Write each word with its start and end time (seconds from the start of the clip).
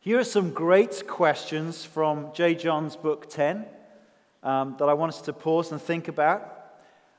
Here 0.00 0.16
are 0.20 0.24
some 0.24 0.52
great 0.52 1.08
questions 1.08 1.84
from 1.84 2.32
J. 2.32 2.54
John's 2.54 2.94
book 2.94 3.28
10 3.28 3.66
um, 4.44 4.76
that 4.78 4.88
I 4.88 4.94
want 4.94 5.12
us 5.12 5.20
to 5.22 5.32
pause 5.32 5.72
and 5.72 5.82
think 5.82 6.06
about. 6.06 6.56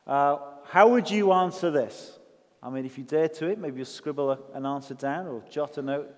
Uh, 0.08 0.38
how 0.64 0.88
would 0.88 1.12
you 1.12 1.34
answer 1.34 1.72
this? 1.72 2.18
I 2.64 2.70
mean, 2.70 2.86
if 2.86 2.98
you 2.98 3.04
dare 3.04 3.28
to 3.28 3.48
it, 3.48 3.60
maybe 3.60 3.78
you'll 3.78 3.86
scribble 3.86 4.32
a, 4.32 4.40
an 4.54 4.66
answer 4.66 4.94
down 4.94 5.28
or 5.28 5.44
jot 5.52 5.78
a 5.78 5.82
note 5.82 6.10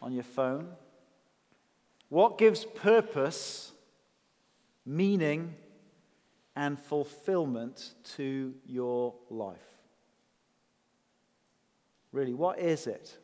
on 0.00 0.14
your 0.14 0.24
phone. 0.24 0.68
What 2.08 2.38
gives 2.38 2.64
purpose, 2.64 3.72
meaning, 4.86 5.54
and 6.56 6.78
fulfillment 6.78 7.92
to 8.16 8.54
your 8.64 9.12
life? 9.28 9.58
Really, 12.12 12.32
what 12.32 12.58
is 12.58 12.86
it 12.86 13.18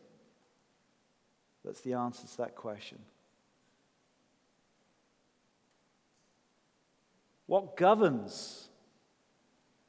that's 1.65 1.81
the 1.81 1.95
answer 1.95 2.27
to 2.27 2.37
that 2.39 2.55
question? 2.55 2.99
What 7.47 7.77
governs 7.77 8.69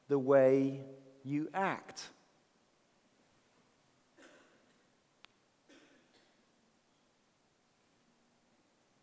the 0.08 0.18
way 0.18 0.80
you 1.22 1.48
act? 1.52 2.08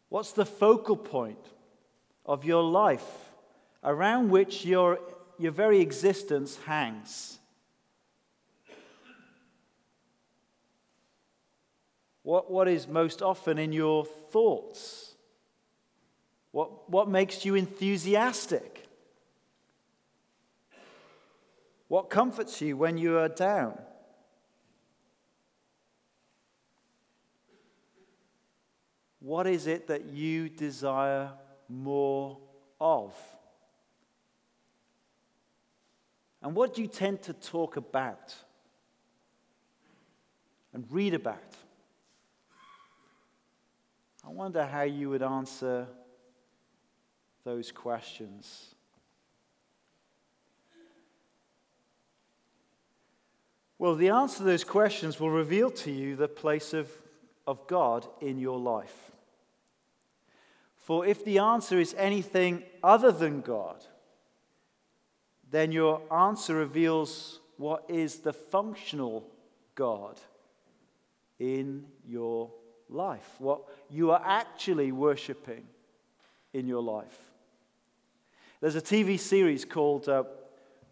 What's 0.10 0.32
the 0.32 0.46
focal 0.46 0.96
point 0.96 1.46
of 2.26 2.46
your 2.46 2.64
life 2.64 3.06
around 3.84 4.30
which 4.30 4.66
your, 4.66 5.00
your 5.38 5.52
very 5.52 5.80
existence 5.80 6.58
hangs? 6.66 7.37
What, 12.28 12.52
what 12.52 12.68
is 12.68 12.90
most 12.90 13.22
often 13.22 13.58
in 13.58 13.72
your 13.72 14.04
thoughts? 14.04 15.16
What, 16.52 16.90
what 16.90 17.08
makes 17.08 17.46
you 17.46 17.56
enthusiastic? 17.56 18.86
What 21.88 22.10
comforts 22.10 22.60
you 22.60 22.76
when 22.76 22.98
you 22.98 23.18
are 23.18 23.30
down? 23.30 23.80
What 29.22 29.48
is 29.48 29.66
it 29.66 29.88
that 29.88 30.08
you 30.08 30.50
desire 30.50 31.32
more 31.70 32.40
of? 32.82 33.16
And 36.42 36.54
what 36.54 36.74
do 36.74 36.82
you 36.82 36.90
tend 36.90 37.22
to 37.22 37.32
talk 37.32 37.78
about 37.78 38.36
and 40.74 40.84
read 40.90 41.14
about? 41.14 41.56
I 44.28 44.30
wonder 44.30 44.66
how 44.66 44.82
you 44.82 45.12
would 45.12 45.24
answer 45.24 45.88
those 47.46 47.72
questions. 47.72 48.76
Well, 53.80 53.96
the 53.96 54.10
answer 54.10 54.40
to 54.40 54.44
those 54.44 54.66
questions 54.66 55.18
will 55.18 55.30
reveal 55.30 55.72
to 55.72 55.92
you 55.92 56.18
the 56.18 56.28
place 56.28 56.74
of, 56.74 56.92
of 57.46 57.68
God 57.68 58.06
in 58.20 58.38
your 58.38 58.60
life. 58.60 59.12
For 60.76 61.06
if 61.06 61.24
the 61.24 61.38
answer 61.38 61.80
is 61.80 61.96
anything 61.98 62.64
other 62.84 63.14
than 63.14 63.40
God, 63.40 63.82
then 65.50 65.72
your 65.72 66.02
answer 66.12 66.54
reveals 66.54 67.40
what 67.56 67.86
is 67.88 68.20
the 68.20 68.34
functional 68.34 69.26
God 69.74 70.20
in 71.40 71.86
your 72.06 72.52
life, 72.90 73.36
what 73.40 73.62
you 73.90 74.12
are 74.12 74.22
actually 74.24 74.92
worshiping 74.92 75.66
in 76.54 76.68
your 76.68 76.82
life. 76.82 77.32
There's 78.62 78.76
a 78.76 78.82
TV 78.82 79.20
series 79.20 79.66
called 79.66 80.08
uh, 80.08 80.24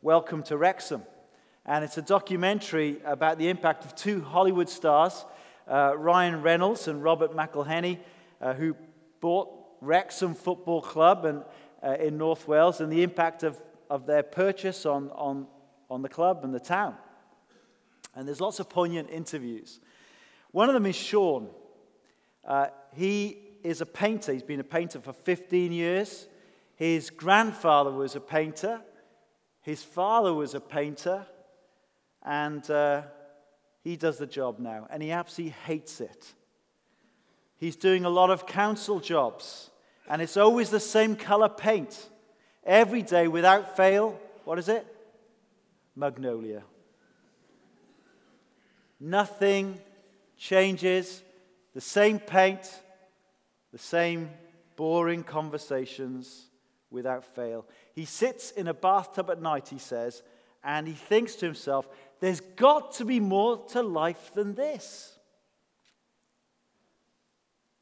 Welcome 0.02 0.44
to 0.44 0.58
Wrexham, 0.58 1.03
and 1.66 1.84
it's 1.84 1.97
a 1.97 2.02
documentary 2.02 2.97
about 3.06 3.38
the 3.38 3.50
impact 3.50 3.86
of 3.86 3.96
two 3.96 4.22
Hollywood 4.22 4.69
stars, 4.69 5.25
uh, 5.68 5.94
Ryan 5.97 6.42
Reynolds 6.42 6.88
and 6.88 7.02
Robert 7.02 7.31
McElhenney, 7.31 8.00
uh, 8.42 8.53
who 8.53 8.75
bought 9.22 9.50
Wrexham 9.81 10.36
Football 10.36 10.81
Club 10.81 11.25
and, 11.25 11.44
uh, 11.81 11.94
in 11.94 12.18
North 12.18 12.48
Wales, 12.48 12.81
and 12.81 12.92
the 12.92 13.03
impact 13.03 13.44
of, 13.44 13.58
of 13.90 14.06
their 14.06 14.22
purchase 14.22 14.86
on, 14.86 15.09
on, 15.12 15.48
on 15.90 16.02
the 16.02 16.09
club 16.09 16.44
and 16.44 16.53
the 16.53 16.59
town. 16.59 16.96
And 18.16 18.28
there's 18.28 18.42
lots 18.42 18.59
of 18.59 18.69
poignant 18.69 19.09
interviews. 19.09 19.80
One 20.52 20.69
of 20.69 20.74
them 20.74 20.86
is 20.86 20.96
Sean. 20.96 21.50
Uh, 22.45 22.67
he 22.94 23.38
is 23.63 23.81
a 23.81 23.85
painter. 23.85 24.31
He's 24.31 24.44
been 24.44 24.59
a 24.59 24.63
painter 24.63 25.00
for 25.00 25.13
15 25.13 25.72
years. 25.72 26.28
His 26.75 27.09
grandfather 27.09 27.91
was 27.91 28.16
a 28.16 28.19
painter. 28.19 28.81
His 29.61 29.83
father 29.83 30.33
was 30.33 30.53
a 30.53 30.59
painter. 30.59 31.25
And 32.23 32.69
uh, 32.69 33.03
he 33.83 33.95
does 33.95 34.17
the 34.17 34.28
job 34.28 34.59
now. 34.59 34.88
And 34.89 35.01
he 35.01 35.11
absolutely 35.11 35.56
hates 35.66 36.00
it. 36.00 36.33
He's 37.57 37.75
doing 37.75 38.06
a 38.06 38.09
lot 38.09 38.29
of 38.29 38.45
council 38.45 39.00
jobs. 39.00 39.72
And 40.07 40.22
it's 40.22 40.38
always 40.38 40.69
the 40.69 40.79
same 40.79 41.16
color 41.16 41.50
paint. 41.50 42.09
Every 42.63 43.01
day 43.01 43.27
without 43.27 43.75
fail. 43.75 44.19
What 44.44 44.59
is 44.59 44.69
it? 44.69 44.85
Magnolia. 45.95 46.63
Nothing 49.00 49.79
changes 50.38 51.23
the 51.75 51.81
same 51.81 52.19
paint, 52.19 52.81
the 53.72 53.78
same 53.78 54.31
boring 54.78 55.24
conversations 55.24 56.47
without 56.90 57.24
fail. 57.24 57.68
He 57.94 58.06
sits 58.06 58.52
in 58.52 58.68
a 58.68 58.74
bathtub 58.74 59.30
at 59.30 59.41
night, 59.41 59.68
he 59.68 59.78
says, 59.78 60.24
and 60.63 60.88
he 60.88 60.94
thinks 60.94 61.36
to 61.36 61.46
himself, 61.46 61.88
there's 62.22 62.40
got 62.40 62.94
to 62.94 63.06
be 63.06 63.19
more 63.19 63.63
to 63.68 63.84
life 63.84 64.34
than 64.34 64.56
this. 64.56 65.19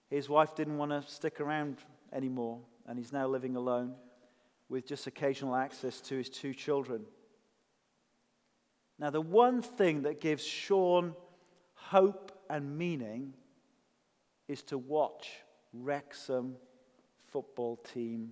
His 0.09 0.27
wife 0.27 0.55
didn't 0.55 0.77
want 0.77 0.91
to 0.91 1.09
stick 1.09 1.39
around 1.39 1.77
anymore, 2.11 2.59
and 2.87 2.97
he's 2.97 3.13
now 3.13 3.27
living 3.27 3.55
alone 3.55 3.93
with 4.69 4.87
just 4.87 5.05
occasional 5.05 5.55
access 5.55 6.01
to 6.01 6.17
his 6.17 6.29
two 6.29 6.53
children. 6.53 7.05
Now, 8.97 9.11
the 9.11 9.21
one 9.21 9.61
thing 9.61 10.03
that 10.03 10.19
gives 10.19 10.43
Sean 10.43 11.15
hope 11.75 12.31
and 12.49 12.77
meaning 12.77 13.33
is 14.53 14.61
to 14.61 14.77
watch 14.77 15.31
Wrexham 15.73 16.55
football 17.27 17.75
team 17.75 18.31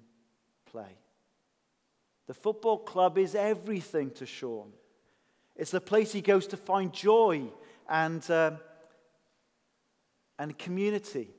play. 0.72 0.98
The 2.28 2.36
football 2.36 2.78
club 2.78 3.18
is 3.18 3.34
everything 3.34 4.12
to 4.12 4.26
Sean. 4.28 4.72
It's 5.56 5.72
the 5.72 5.82
place 5.82 6.14
he 6.14 6.22
goes 6.22 6.48
to 6.48 6.58
find 6.58 6.94
joy 6.94 7.48
and, 7.90 8.30
uh, 8.30 8.52
and 10.38 10.58
community. 10.58 11.32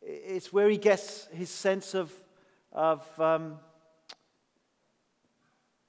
It's 0.00 0.52
where 0.52 0.70
he 0.70 0.78
gets 0.78 1.26
his 1.32 1.50
sense 1.50 1.94
of, 1.94 2.12
of 2.70 3.20
um, 3.20 3.58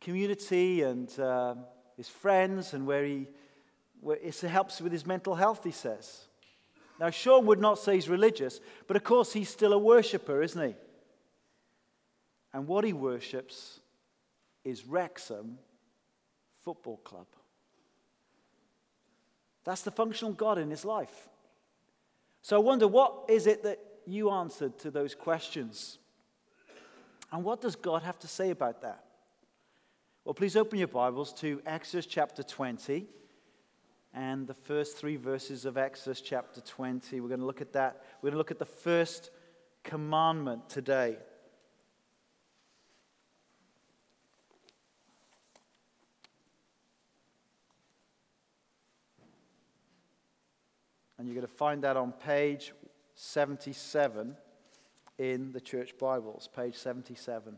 community 0.01 0.81
and 0.81 1.07
uh, 1.19 1.53
his 1.95 2.09
friends, 2.09 2.73
and 2.73 2.87
where 2.87 3.05
he 3.05 3.27
where 3.99 4.17
it 4.17 4.39
helps 4.41 4.81
with 4.81 4.91
his 4.91 5.05
mental 5.05 5.35
health, 5.35 5.63
he 5.63 5.71
says. 5.71 6.26
Now, 6.99 7.09
Sean 7.09 7.45
would 7.45 7.59
not 7.59 7.77
say 7.77 7.95
he's 7.95 8.09
religious, 8.09 8.59
but 8.87 8.97
of 8.97 9.03
course 9.03 9.33
he's 9.33 9.49
still 9.49 9.73
a 9.73 9.77
worshiper, 9.77 10.41
isn't 10.41 10.69
he? 10.69 10.75
And 12.53 12.67
what 12.67 12.83
he 12.83 12.93
worships 12.93 13.79
is 14.63 14.85
Wrexham 14.85 15.59
Football 16.63 16.97
Club. 16.97 17.27
That's 19.63 19.81
the 19.81 19.91
functional 19.91 20.33
God 20.33 20.57
in 20.57 20.71
his 20.71 20.85
life. 20.85 21.29
So 22.41 22.55
I 22.55 22.59
wonder 22.59 22.87
what 22.87 23.25
is 23.27 23.47
it 23.47 23.63
that 23.63 23.79
you 24.05 24.31
answered 24.31 24.79
to 24.79 24.89
those 24.89 25.13
questions? 25.13 25.99
And 27.31 27.43
what 27.43 27.61
does 27.61 27.75
God 27.75 28.03
have 28.03 28.17
to 28.19 28.27
say 28.27 28.51
about 28.51 28.81
that? 28.81 29.03
Well, 30.23 30.33
please 30.33 30.55
open 30.55 30.79
your 30.79 30.87
Bibles 30.87 31.33
to 31.35 31.61
Exodus 31.65 32.05
chapter 32.05 32.43
20 32.43 33.05
and 34.17 34.47
the 34.47 34.53
first 34.55 34.97
three 34.97 35.15
verses 35.15 35.63
of 35.63 35.77
Exodus 35.77 36.21
chapter 36.21 36.59
20. 36.59 37.21
We're 37.21 37.27
going 37.27 37.39
to 37.39 37.45
look 37.45 37.61
at 37.61 37.73
that. 37.73 38.01
We're 38.19 38.31
going 38.31 38.33
to 38.33 38.39
look 38.39 38.49
at 38.49 38.57
the 38.57 38.65
first 38.65 39.29
commandment 39.83 40.67
today. 40.69 41.17
And 51.19 51.27
you're 51.27 51.35
going 51.35 51.45
to 51.45 51.53
find 51.53 51.83
that 51.83 51.95
on 51.95 52.11
page 52.11 52.73
77 53.13 54.35
in 55.19 55.51
the 55.51 55.61
church 55.61 55.95
Bibles, 55.99 56.49
page 56.55 56.75
77. 56.75 57.55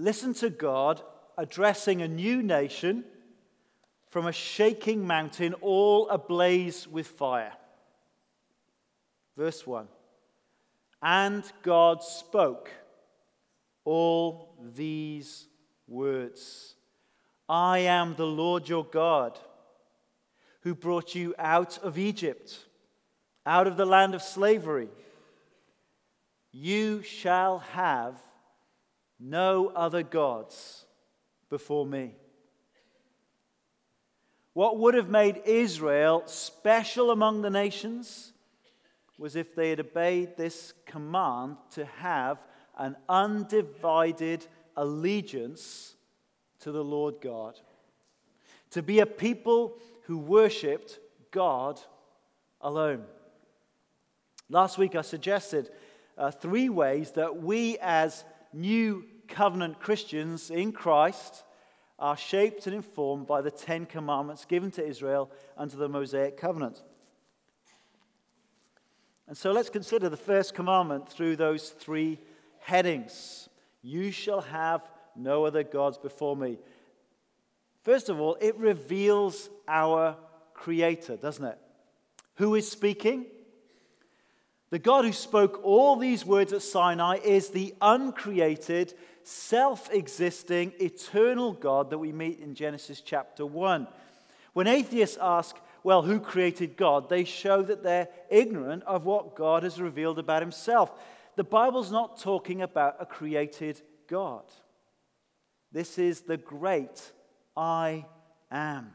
Listen 0.00 0.32
to 0.34 0.48
God 0.48 1.02
addressing 1.36 2.02
a 2.02 2.06
new 2.06 2.40
nation 2.40 3.02
from 4.06 4.28
a 4.28 4.32
shaking 4.32 5.04
mountain, 5.04 5.54
all 5.54 6.08
ablaze 6.08 6.86
with 6.86 7.08
fire. 7.08 7.52
Verse 9.36 9.66
1 9.66 9.88
And 11.02 11.42
God 11.64 12.04
spoke 12.04 12.70
all 13.84 14.54
these 14.72 15.48
words 15.88 16.76
I 17.48 17.80
am 17.80 18.14
the 18.14 18.24
Lord 18.24 18.68
your 18.68 18.84
God, 18.84 19.36
who 20.60 20.76
brought 20.76 21.16
you 21.16 21.34
out 21.40 21.76
of 21.78 21.98
Egypt, 21.98 22.56
out 23.44 23.66
of 23.66 23.76
the 23.76 23.84
land 23.84 24.14
of 24.14 24.22
slavery. 24.22 24.90
You 26.52 27.02
shall 27.02 27.58
have 27.58 28.14
no 29.18 29.68
other 29.74 30.02
gods 30.02 30.84
before 31.48 31.86
me. 31.86 32.12
What 34.52 34.78
would 34.78 34.94
have 34.94 35.08
made 35.08 35.42
Israel 35.44 36.22
special 36.26 37.10
among 37.10 37.42
the 37.42 37.50
nations 37.50 38.32
was 39.18 39.36
if 39.36 39.54
they 39.54 39.70
had 39.70 39.80
obeyed 39.80 40.36
this 40.36 40.72
command 40.86 41.56
to 41.72 41.84
have 41.84 42.38
an 42.76 42.96
undivided 43.08 44.46
allegiance 44.76 45.94
to 46.60 46.72
the 46.72 46.84
Lord 46.84 47.16
God, 47.20 47.58
to 48.70 48.82
be 48.82 49.00
a 49.00 49.06
people 49.06 49.78
who 50.02 50.18
worshipped 50.18 50.98
God 51.30 51.80
alone. 52.60 53.04
Last 54.48 54.78
week 54.78 54.94
I 54.94 55.02
suggested 55.02 55.70
uh, 56.16 56.30
three 56.30 56.68
ways 56.68 57.12
that 57.12 57.42
we, 57.42 57.78
as 57.78 58.24
new 58.52 59.04
covenant 59.28 59.80
Christians 59.80 60.50
in 60.50 60.72
Christ, 60.72 61.44
are 61.98 62.16
shaped 62.16 62.66
and 62.66 62.76
informed 62.76 63.26
by 63.26 63.42
the 63.42 63.50
Ten 63.50 63.84
Commandments 63.84 64.44
given 64.44 64.70
to 64.72 64.86
Israel 64.86 65.30
under 65.56 65.76
the 65.76 65.88
Mosaic 65.88 66.36
covenant. 66.36 66.82
And 69.26 69.36
so 69.36 69.52
let's 69.52 69.68
consider 69.68 70.08
the 70.08 70.16
first 70.16 70.54
commandment 70.54 71.08
through 71.08 71.36
those 71.36 71.70
three 71.70 72.18
headings 72.60 73.48
You 73.82 74.10
shall 74.10 74.40
have 74.40 74.88
no 75.16 75.44
other 75.44 75.62
gods 75.62 75.98
before 75.98 76.36
me. 76.36 76.58
First 77.82 78.08
of 78.08 78.20
all, 78.20 78.36
it 78.40 78.56
reveals 78.56 79.50
our 79.66 80.16
Creator, 80.54 81.16
doesn't 81.16 81.44
it? 81.44 81.58
Who 82.36 82.54
is 82.54 82.70
speaking? 82.70 83.26
The 84.70 84.78
God 84.78 85.04
who 85.04 85.12
spoke 85.12 85.60
all 85.64 85.96
these 85.96 86.26
words 86.26 86.52
at 86.52 86.62
Sinai 86.62 87.18
is 87.24 87.48
the 87.48 87.74
uncreated, 87.80 88.94
self 89.22 89.90
existing, 89.92 90.72
eternal 90.78 91.52
God 91.52 91.90
that 91.90 91.98
we 91.98 92.12
meet 92.12 92.40
in 92.40 92.54
Genesis 92.54 93.00
chapter 93.00 93.46
1. 93.46 93.88
When 94.52 94.66
atheists 94.66 95.16
ask, 95.20 95.56
well, 95.82 96.02
who 96.02 96.20
created 96.20 96.76
God? 96.76 97.08
They 97.08 97.24
show 97.24 97.62
that 97.62 97.82
they're 97.82 98.08
ignorant 98.28 98.82
of 98.82 99.06
what 99.06 99.36
God 99.36 99.62
has 99.62 99.80
revealed 99.80 100.18
about 100.18 100.42
himself. 100.42 100.92
The 101.36 101.44
Bible's 101.44 101.92
not 101.92 102.18
talking 102.20 102.60
about 102.60 102.96
a 103.00 103.06
created 103.06 103.80
God. 104.08 104.42
This 105.72 105.98
is 105.98 106.22
the 106.22 106.36
great 106.36 107.12
I 107.56 108.04
am. 108.50 108.92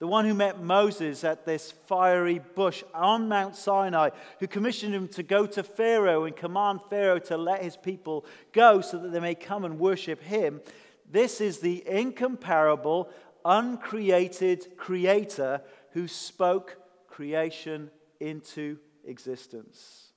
The 0.00 0.06
one 0.06 0.24
who 0.24 0.32
met 0.32 0.62
Moses 0.62 1.24
at 1.24 1.44
this 1.44 1.72
fiery 1.72 2.38
bush 2.38 2.82
on 2.94 3.28
Mount 3.28 3.54
Sinai, 3.54 4.08
who 4.40 4.46
commissioned 4.46 4.94
him 4.94 5.08
to 5.08 5.22
go 5.22 5.44
to 5.46 5.62
Pharaoh 5.62 6.24
and 6.24 6.34
command 6.34 6.80
Pharaoh 6.88 7.18
to 7.20 7.36
let 7.36 7.62
his 7.62 7.76
people 7.76 8.24
go 8.52 8.80
so 8.80 8.98
that 8.98 9.12
they 9.12 9.20
may 9.20 9.34
come 9.34 9.64
and 9.64 9.78
worship 9.78 10.22
him. 10.22 10.62
This 11.10 11.42
is 11.42 11.58
the 11.58 11.86
incomparable, 11.86 13.10
uncreated 13.44 14.78
creator 14.78 15.60
who 15.90 16.08
spoke 16.08 16.78
creation 17.06 17.90
into 18.20 18.78
existence. 19.04 20.09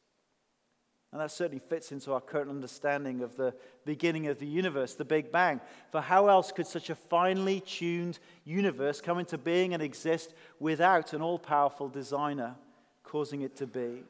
And 1.13 1.21
that 1.21 1.29
certainly 1.29 1.59
fits 1.59 1.91
into 1.91 2.11
our 2.11 2.19
current 2.19 2.49
understanding 2.49 3.21
of 3.21 3.37
the 3.37 3.53
beginning 3.85 4.25
of 4.27 4.39
the 4.39 4.47
universe, 4.47 4.95
the 4.95 5.05
Big 5.05 5.31
Bang. 5.31 5.61
For 5.91 6.01
how 6.01 6.27
else 6.27 6.51
could 6.51 6.65
such 6.65 6.89
a 6.89 6.95
finely 6.95 7.59
tuned 7.59 8.17
universe 8.45 8.99
come 8.99 9.19
into 9.19 9.37
being 9.37 9.75
and 9.75 9.83
exist 9.83 10.33
without 10.59 11.13
an 11.13 11.21
all 11.21 11.37
powerful 11.37 11.87
designer 11.87 12.55
causing 13.03 13.41
it 13.41 13.55
to 13.57 13.67
be? 13.67 14.01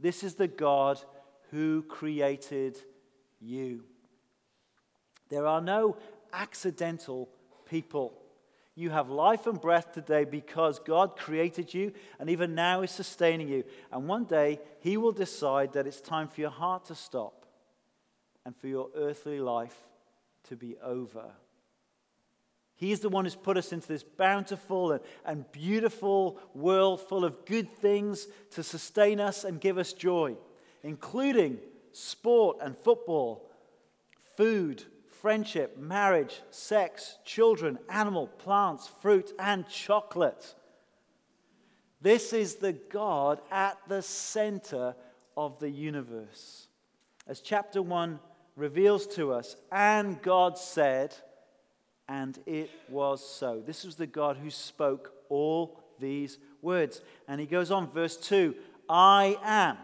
This 0.00 0.24
is 0.24 0.34
the 0.34 0.48
God 0.48 0.98
who 1.50 1.82
created 1.82 2.78
you. 3.38 3.84
There 5.28 5.46
are 5.46 5.60
no 5.60 5.98
accidental 6.32 7.28
people. 7.68 8.14
You 8.74 8.90
have 8.90 9.10
life 9.10 9.46
and 9.46 9.60
breath 9.60 9.92
today 9.92 10.24
because 10.24 10.78
God 10.78 11.16
created 11.16 11.74
you 11.74 11.92
and 12.18 12.30
even 12.30 12.54
now 12.54 12.80
is 12.82 12.90
sustaining 12.90 13.48
you. 13.48 13.64
And 13.90 14.08
one 14.08 14.24
day 14.24 14.60
He 14.80 14.96
will 14.96 15.12
decide 15.12 15.74
that 15.74 15.86
it's 15.86 16.00
time 16.00 16.28
for 16.28 16.40
your 16.40 16.50
heart 16.50 16.86
to 16.86 16.94
stop 16.94 17.44
and 18.46 18.56
for 18.56 18.68
your 18.68 18.88
earthly 18.96 19.40
life 19.40 19.76
to 20.48 20.56
be 20.56 20.76
over. 20.82 21.24
He 22.74 22.90
is 22.90 23.00
the 23.00 23.10
one 23.10 23.24
who's 23.24 23.36
put 23.36 23.56
us 23.56 23.72
into 23.72 23.86
this 23.86 24.02
bountiful 24.02 24.92
and, 24.92 25.00
and 25.24 25.52
beautiful 25.52 26.40
world 26.54 27.00
full 27.00 27.24
of 27.24 27.44
good 27.44 27.76
things 27.76 28.26
to 28.52 28.62
sustain 28.62 29.20
us 29.20 29.44
and 29.44 29.60
give 29.60 29.78
us 29.78 29.92
joy, 29.92 30.36
including 30.82 31.58
sport 31.92 32.56
and 32.60 32.76
football, 32.76 33.48
food, 34.36 34.82
friendship, 35.22 35.78
marriage, 35.78 36.42
sex, 36.50 37.16
children, 37.24 37.78
animal, 37.88 38.26
plants, 38.26 38.90
fruit, 39.00 39.32
and 39.38 39.66
chocolate. 39.68 40.56
This 42.00 42.32
is 42.32 42.56
the 42.56 42.72
God 42.72 43.40
at 43.52 43.78
the 43.86 44.02
center 44.02 44.96
of 45.36 45.60
the 45.60 45.70
universe. 45.70 46.66
As 47.28 47.40
chapter 47.40 47.80
1 47.80 48.18
reveals 48.56 49.06
to 49.14 49.32
us, 49.32 49.54
and 49.70 50.20
God 50.22 50.58
said, 50.58 51.14
and 52.08 52.36
it 52.44 52.70
was 52.88 53.24
so. 53.24 53.62
This 53.64 53.84
was 53.84 53.94
the 53.94 54.08
God 54.08 54.36
who 54.36 54.50
spoke 54.50 55.12
all 55.28 55.80
these 56.00 56.38
words. 56.62 57.00
And 57.28 57.40
he 57.40 57.46
goes 57.46 57.70
on, 57.70 57.88
verse 57.88 58.16
2 58.16 58.56
I 58.88 59.38
am 59.44 59.78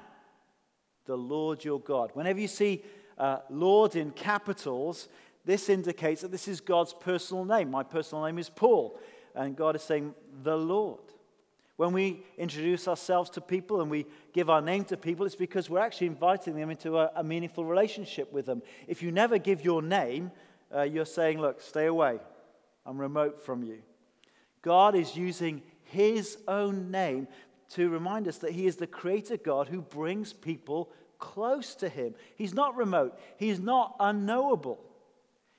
the 1.07 1.17
Lord 1.17 1.65
your 1.65 1.79
God. 1.79 2.11
Whenever 2.15 2.41
you 2.41 2.49
see 2.49 2.83
uh, 3.19 3.39
Lord 3.51 3.97
in 3.97 4.11
capitals, 4.13 5.09
this 5.49 5.71
indicates 5.71 6.21
that 6.21 6.31
this 6.31 6.47
is 6.47 6.61
God's 6.61 6.93
personal 6.93 7.43
name. 7.43 7.71
My 7.71 7.83
personal 7.83 8.23
name 8.27 8.39
is 8.39 8.51
Paul, 8.51 9.01
and 9.35 9.57
God 9.57 9.77
is 9.77 9.83
saying, 9.83 10.15
the 10.43 10.59
Lord. 10.59 11.01
When 11.77 11.95
we 11.95 12.23
introduce 12.37 12.87
ourselves 12.87 13.31
to 13.31 13.41
people 13.41 13.81
and 13.81 13.91
we 13.91 14.05
give 14.35 14.51
our 14.51 14.61
name 14.61 14.85
to 14.85 14.99
people, 14.99 15.25
it's 15.25 15.35
because 15.35 15.71
we're 15.71 15.79
actually 15.79 16.09
inviting 16.09 16.55
them 16.55 16.69
into 16.69 16.99
a, 16.99 17.11
a 17.17 17.25
meaningful 17.25 17.65
relationship 17.65 18.31
with 18.31 18.45
them. 18.45 18.61
If 18.87 19.03
you 19.03 19.11
never 19.11 19.39
give 19.39 19.65
your 19.65 19.81
name, 19.81 20.33
uh, 20.71 20.83
you're 20.83 21.07
saying, 21.07 21.41
Look, 21.41 21.63
stay 21.63 21.87
away. 21.87 22.19
I'm 22.85 22.99
remote 22.99 23.43
from 23.43 23.63
you. 23.63 23.79
God 24.61 24.95
is 24.95 25.17
using 25.17 25.63
his 25.85 26.37
own 26.47 26.91
name 26.91 27.27
to 27.71 27.89
remind 27.89 28.29
us 28.29 28.37
that 28.39 28.53
he 28.53 28.67
is 28.67 28.77
the 28.77 28.87
creator 28.87 29.39
God 29.39 29.69
who 29.69 29.81
brings 29.81 30.35
people 30.35 30.91
close 31.19 31.75
to 31.77 31.89
him. 31.89 32.15
He's 32.37 32.53
not 32.53 32.77
remote, 32.77 33.19
he's 33.39 33.61
not 33.61 33.97
unknowable. 33.99 34.85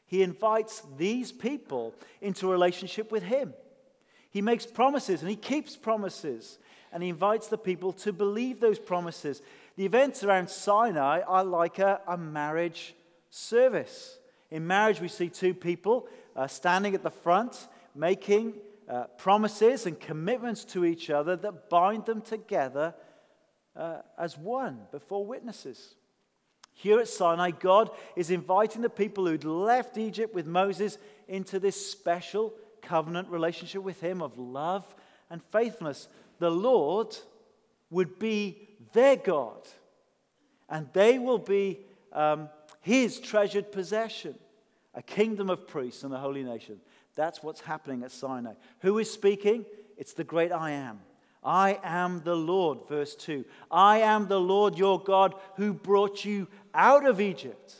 He 0.09 0.23
invites 0.23 0.81
these 0.97 1.31
people 1.31 1.93
into 2.19 2.47
a 2.47 2.51
relationship 2.51 3.11
with 3.11 3.21
Him. 3.21 3.53
He 4.31 4.41
makes 4.41 4.65
promises 4.65 5.21
and 5.21 5.29
He 5.29 5.35
keeps 5.35 5.77
promises. 5.77 6.57
And 6.91 7.03
He 7.03 7.09
invites 7.09 7.47
the 7.47 7.59
people 7.59 7.93
to 7.93 8.11
believe 8.11 8.59
those 8.59 8.79
promises. 8.79 9.43
The 9.77 9.85
events 9.85 10.23
around 10.23 10.49
Sinai 10.49 11.21
are 11.21 11.43
like 11.43 11.77
a, 11.77 12.01
a 12.07 12.17
marriage 12.17 12.95
service. 13.29 14.17
In 14.49 14.65
marriage, 14.65 14.99
we 14.99 15.07
see 15.07 15.29
two 15.29 15.53
people 15.53 16.07
uh, 16.35 16.47
standing 16.47 16.95
at 16.95 17.03
the 17.03 17.11
front, 17.11 17.67
making 17.93 18.55
uh, 18.89 19.03
promises 19.19 19.85
and 19.85 19.99
commitments 19.99 20.65
to 20.65 20.85
each 20.85 21.11
other 21.11 21.35
that 21.35 21.69
bind 21.69 22.07
them 22.07 22.21
together 22.21 22.95
uh, 23.75 23.97
as 24.17 24.39
one 24.39 24.79
before 24.91 25.23
witnesses. 25.23 25.93
Here 26.81 27.01
at 27.01 27.09
Sinai, 27.09 27.51
God 27.51 27.91
is 28.15 28.31
inviting 28.31 28.81
the 28.81 28.89
people 28.89 29.25
who'd 29.25 29.43
left 29.43 29.97
Egypt 29.97 30.33
with 30.33 30.47
Moses 30.47 30.97
into 31.27 31.59
this 31.59 31.91
special 31.91 32.53
covenant 32.81 33.27
relationship 33.27 33.83
with 33.83 33.99
Him 33.99 34.21
of 34.21 34.37
love 34.37 34.95
and 35.29 35.43
faithfulness. 35.43 36.07
The 36.39 36.49
Lord 36.49 37.17
would 37.89 38.17
be 38.17 38.69
their 38.93 39.17
God, 39.17 39.67
and 40.69 40.87
they 40.93 41.19
will 41.19 41.37
be 41.37 41.81
um, 42.13 42.47
His 42.79 43.19
treasured 43.19 43.73
possession, 43.73 44.35
a 44.95 45.01
kingdom 45.01 45.49
of 45.49 45.67
priests 45.67 46.03
and 46.03 46.13
a 46.13 46.17
holy 46.17 46.43
nation. 46.43 46.79
That's 47.13 47.43
what's 47.43 47.59
happening 47.59 48.03
at 48.03 48.13
Sinai. 48.13 48.53
Who 48.83 48.99
is 48.99 49.11
speaking? 49.11 49.65
It's 49.97 50.13
the 50.13 50.23
great 50.23 50.53
I 50.53 50.71
am. 50.71 51.01
I 51.43 51.79
am 51.83 52.21
the 52.23 52.35
Lord, 52.35 52.87
verse 52.87 53.15
2. 53.15 53.45
I 53.71 53.99
am 53.99 54.27
the 54.27 54.39
Lord 54.39 54.77
your 54.77 55.01
God 55.01 55.35
who 55.55 55.73
brought 55.73 56.25
you 56.25 56.47
out 56.73 57.05
of 57.05 57.19
Egypt, 57.19 57.75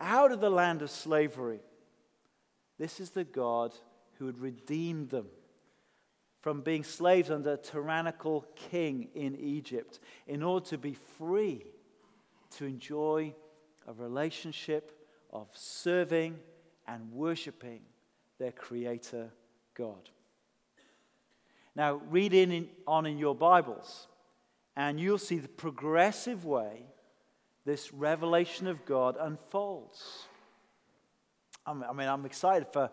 out 0.00 0.32
of 0.32 0.40
the 0.40 0.50
land 0.50 0.82
of 0.82 0.90
slavery. 0.90 1.60
This 2.78 3.00
is 3.00 3.10
the 3.10 3.24
God 3.24 3.72
who 4.18 4.26
had 4.26 4.38
redeemed 4.38 5.10
them 5.10 5.26
from 6.40 6.60
being 6.60 6.84
slaves 6.84 7.30
under 7.30 7.54
a 7.54 7.56
tyrannical 7.56 8.46
king 8.54 9.08
in 9.14 9.34
Egypt 9.36 9.98
in 10.26 10.42
order 10.42 10.64
to 10.66 10.78
be 10.78 10.94
free 11.18 11.64
to 12.56 12.64
enjoy 12.64 13.34
a 13.88 13.92
relationship 13.92 14.92
of 15.32 15.48
serving 15.52 16.38
and 16.86 17.10
worshiping 17.12 17.80
their 18.38 18.52
Creator 18.52 19.30
God. 19.74 20.10
Now, 21.74 22.00
read 22.08 22.32
in, 22.32 22.68
on 22.86 23.06
in 23.06 23.18
your 23.18 23.34
Bibles, 23.34 24.08
and 24.76 25.00
you'll 25.00 25.18
see 25.18 25.38
the 25.38 25.48
progressive 25.48 26.44
way 26.44 26.84
this 27.66 27.92
revelation 27.92 28.68
of 28.68 28.86
God 28.86 29.16
unfolds. 29.18 30.24
I 31.66 31.74
mean, 31.74 32.08
I'm 32.08 32.24
excited 32.24 32.68
for 32.68 32.90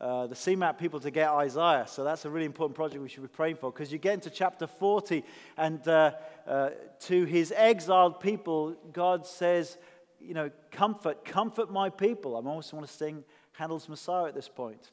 uh, 0.00 0.28
the 0.28 0.34
CMAP 0.36 0.78
people 0.78 1.00
to 1.00 1.10
get 1.10 1.28
Isaiah. 1.28 1.86
So 1.88 2.04
that's 2.04 2.24
a 2.24 2.30
really 2.30 2.46
important 2.46 2.76
project 2.76 3.02
we 3.02 3.08
should 3.08 3.22
be 3.22 3.28
praying 3.28 3.56
for 3.56 3.72
because 3.72 3.92
you 3.92 3.98
get 3.98 4.14
into 4.14 4.30
chapter 4.30 4.68
40, 4.68 5.24
and 5.56 5.86
uh, 5.88 6.12
uh, 6.46 6.70
to 7.00 7.24
his 7.24 7.52
exiled 7.54 8.20
people, 8.20 8.76
God 8.92 9.26
says, 9.26 9.76
you 10.20 10.34
know, 10.34 10.50
comfort, 10.70 11.24
comfort 11.24 11.72
my 11.72 11.90
people. 11.90 12.36
I 12.36 12.38
almost 12.38 12.72
want 12.72 12.86
to 12.86 12.92
sing 12.92 13.24
Handel's 13.52 13.88
Messiah 13.88 14.26
at 14.26 14.36
this 14.36 14.48
point. 14.48 14.92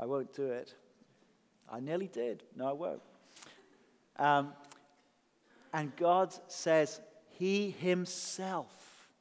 I 0.00 0.06
won't 0.06 0.34
do 0.34 0.46
it. 0.46 0.74
I 1.70 1.78
nearly 1.78 2.08
did. 2.08 2.42
No, 2.56 2.66
I 2.68 2.72
won't. 2.72 3.02
Um, 4.18 4.52
and 5.72 5.94
God 5.94 6.34
says, 6.48 7.00
He 7.38 7.70
Himself 7.70 9.12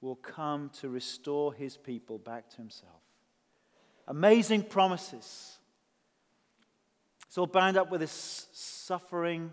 will 0.00 0.16
come 0.16 0.70
to 0.80 0.88
restore 0.88 1.54
His 1.54 1.76
people 1.76 2.18
back 2.18 2.50
to 2.50 2.56
Himself. 2.58 3.00
Amazing 4.06 4.64
promises. 4.64 5.58
It's 7.26 7.38
all 7.38 7.46
bound 7.46 7.76
up 7.76 7.90
with 7.90 8.00
this 8.00 8.48
suffering 8.52 9.50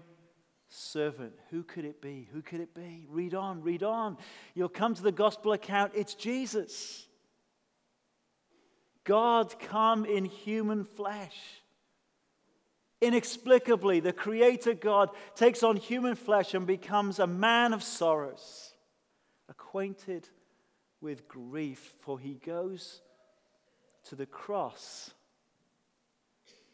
servant. 0.68 1.34
Who 1.52 1.64
could 1.64 1.86
it 1.86 2.02
be? 2.02 2.28
Who 2.34 2.42
could 2.42 2.60
it 2.60 2.74
be? 2.74 3.06
Read 3.10 3.34
on, 3.34 3.62
read 3.62 3.84
on. 3.84 4.18
You'll 4.54 4.70
come 4.70 4.94
to 4.94 5.02
the 5.02 5.12
gospel 5.12 5.54
account. 5.54 5.94
It's 5.96 6.16
Jesus. 6.16 7.08
God 9.06 9.58
come 9.60 10.04
in 10.06 10.26
human 10.26 10.84
flesh. 10.84 11.38
Inexplicably, 13.06 14.00
the 14.00 14.12
Creator 14.12 14.74
God 14.74 15.10
takes 15.36 15.62
on 15.62 15.78
human 15.78 16.16
flesh 16.16 16.56
and 16.56 16.66
becomes 16.66 17.20
a 17.20 17.28
man 17.28 17.72
of 17.72 17.84
sorrows, 17.84 18.74
acquainted 19.48 20.28
with 21.02 21.28
grief, 21.28 21.94
for 22.00 22.18
he 22.18 22.34
goes 22.34 23.02
to 24.06 24.16
the 24.16 24.26
cross 24.26 25.12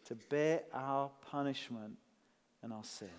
to 0.05 0.15
bear 0.29 0.61
our 0.73 1.11
punishment 1.29 1.97
and 2.63 2.71
our 2.71 2.85
sin. 2.85 3.09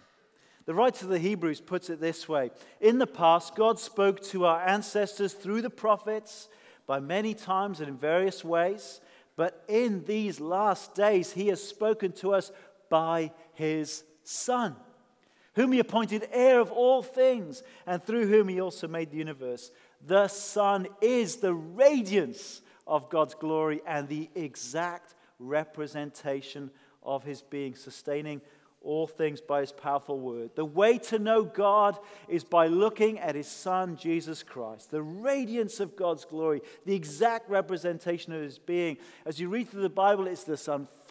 The 0.64 0.73
writer 0.73 1.04
of 1.04 1.11
the 1.11 1.19
Hebrews 1.19 1.61
puts 1.61 1.90
it 1.90 2.00
this 2.00 2.26
way 2.26 2.50
In 2.81 2.97
the 2.99 3.07
past, 3.07 3.54
God 3.54 3.78
spoke 3.78 4.23
to 4.28 4.47
our 4.47 4.66
ancestors 4.66 5.35
through 5.35 5.61
the 5.61 5.69
prophets 5.69 6.49
by 6.87 6.99
many 6.99 7.35
times 7.35 7.81
and 7.81 7.90
in 7.90 7.99
various 7.99 8.42
ways, 8.42 9.02
but 9.37 9.64
in 9.69 10.07
these 10.07 10.40
last 10.40 10.95
days, 10.95 11.33
He 11.33 11.49
has 11.49 11.62
spoken 11.62 12.12
to 12.12 12.33
us 12.33 12.50
by 12.93 13.33
His 13.55 14.05
Son, 14.23 14.77
whom 15.55 15.73
He 15.73 15.79
appointed 15.79 16.29
heir 16.31 16.61
of 16.61 16.71
all 16.71 17.03
things, 17.03 17.63
and 17.87 18.05
through 18.05 18.27
whom 18.27 18.49
He 18.49 18.61
also 18.61 18.87
made 18.87 19.11
the 19.11 19.17
universe. 19.17 19.73
The 20.07 20.29
Son 20.29 20.87
is 21.01 21.37
the 21.37 21.55
radiance 21.55 22.61
of 22.87 23.09
God's 23.09 23.35
glory 23.35 23.81
and 23.87 24.09
the 24.09 24.29
exact 24.35 25.15
representation 25.39 26.71
of 27.03 27.25
his 27.25 27.41
being, 27.41 27.75
sustaining 27.75 28.43
all 28.85 29.07
things 29.07 29.41
by 29.41 29.61
his 29.61 29.73
powerful 29.73 30.19
word. 30.19 30.51
The 30.57 30.65
way 30.65 30.99
to 30.99 31.19
know 31.19 31.45
God 31.45 31.99
is 32.29 32.45
by 32.45 32.67
looking 32.67 33.19
at 33.21 33.37
his 33.37 33.47
son, 33.47 33.97
Jesus 33.97 34.43
Christ, 34.43 34.91
the 34.91 35.03
radiance 35.03 35.79
of 35.81 35.97
God's 35.97 36.25
glory, 36.25 36.63
the 36.85 36.95
exact 36.95 37.49
representation 37.49 38.33
of 38.33 38.43
his 38.43 38.59
being. 38.59 38.97
As 39.25 39.39
you 39.39 39.49
read 39.49 39.69
through 39.69 39.83
the 39.83 39.89
Bible, 39.89 40.27
it's 40.27 40.45
this 40.45 40.69
unfolding 40.69 41.01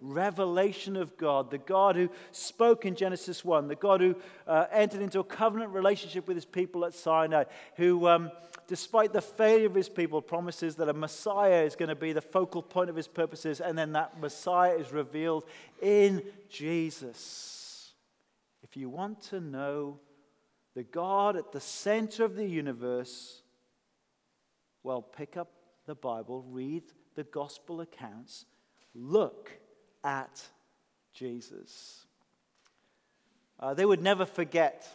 revelation 0.00 0.96
of 0.96 1.16
God, 1.16 1.50
the 1.50 1.58
God 1.58 1.96
who 1.96 2.10
spoke 2.32 2.84
in 2.84 2.94
Genesis 2.94 3.44
1, 3.44 3.68
the 3.68 3.74
God 3.74 4.00
who 4.00 4.16
uh, 4.46 4.66
entered 4.70 5.02
into 5.02 5.20
a 5.20 5.24
covenant 5.24 5.72
relationship 5.72 6.28
with 6.28 6.36
his 6.36 6.44
people 6.44 6.84
at 6.84 6.94
Sinai, 6.94 7.44
who, 7.76 8.06
um, 8.06 8.30
despite 8.66 9.12
the 9.12 9.20
failure 9.20 9.66
of 9.66 9.74
his 9.74 9.88
people, 9.88 10.22
promises 10.22 10.76
that 10.76 10.88
a 10.88 10.92
Messiah 10.92 11.62
is 11.62 11.76
going 11.76 11.88
to 11.88 11.94
be 11.94 12.12
the 12.12 12.20
focal 12.20 12.62
point 12.62 12.90
of 12.90 12.96
his 12.96 13.08
purposes, 13.08 13.60
and 13.60 13.76
then 13.76 13.92
that 13.92 14.20
Messiah 14.20 14.74
is 14.74 14.92
revealed 14.92 15.44
in 15.80 16.22
Jesus. 16.48 17.92
If 18.62 18.76
you 18.76 18.88
want 18.88 19.22
to 19.24 19.40
know 19.40 20.00
the 20.74 20.82
God 20.82 21.36
at 21.36 21.52
the 21.52 21.60
center 21.60 22.24
of 22.24 22.36
the 22.36 22.46
universe, 22.46 23.42
well, 24.82 25.02
pick 25.02 25.36
up 25.36 25.48
the 25.86 25.94
Bible, 25.94 26.44
read 26.48 26.82
the 27.14 27.24
gospel 27.24 27.80
accounts, 27.80 28.44
look 28.96 29.50
at 30.02 30.42
Jesus. 31.12 32.04
Uh, 33.60 33.74
they 33.74 33.84
would 33.84 34.02
never 34.02 34.24
forget 34.24 34.86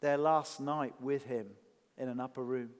their 0.00 0.16
last 0.16 0.60
night 0.60 0.94
with 1.00 1.24
him 1.24 1.46
in 1.96 2.08
an 2.08 2.20
upper 2.20 2.42
room. 2.42 2.70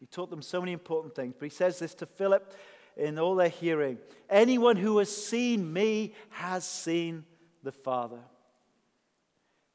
He 0.00 0.06
taught 0.06 0.30
them 0.30 0.42
so 0.42 0.60
many 0.60 0.72
important 0.72 1.14
things, 1.14 1.34
but 1.38 1.44
he 1.44 1.50
says 1.50 1.78
this 1.78 1.94
to 1.96 2.06
Philip 2.06 2.52
in 2.96 3.18
all 3.18 3.36
their 3.36 3.48
hearing 3.48 3.98
Anyone 4.28 4.76
who 4.76 4.98
has 4.98 5.14
seen 5.14 5.72
me 5.72 6.14
has 6.30 6.64
seen 6.64 7.24
the 7.62 7.72
Father. 7.72 8.18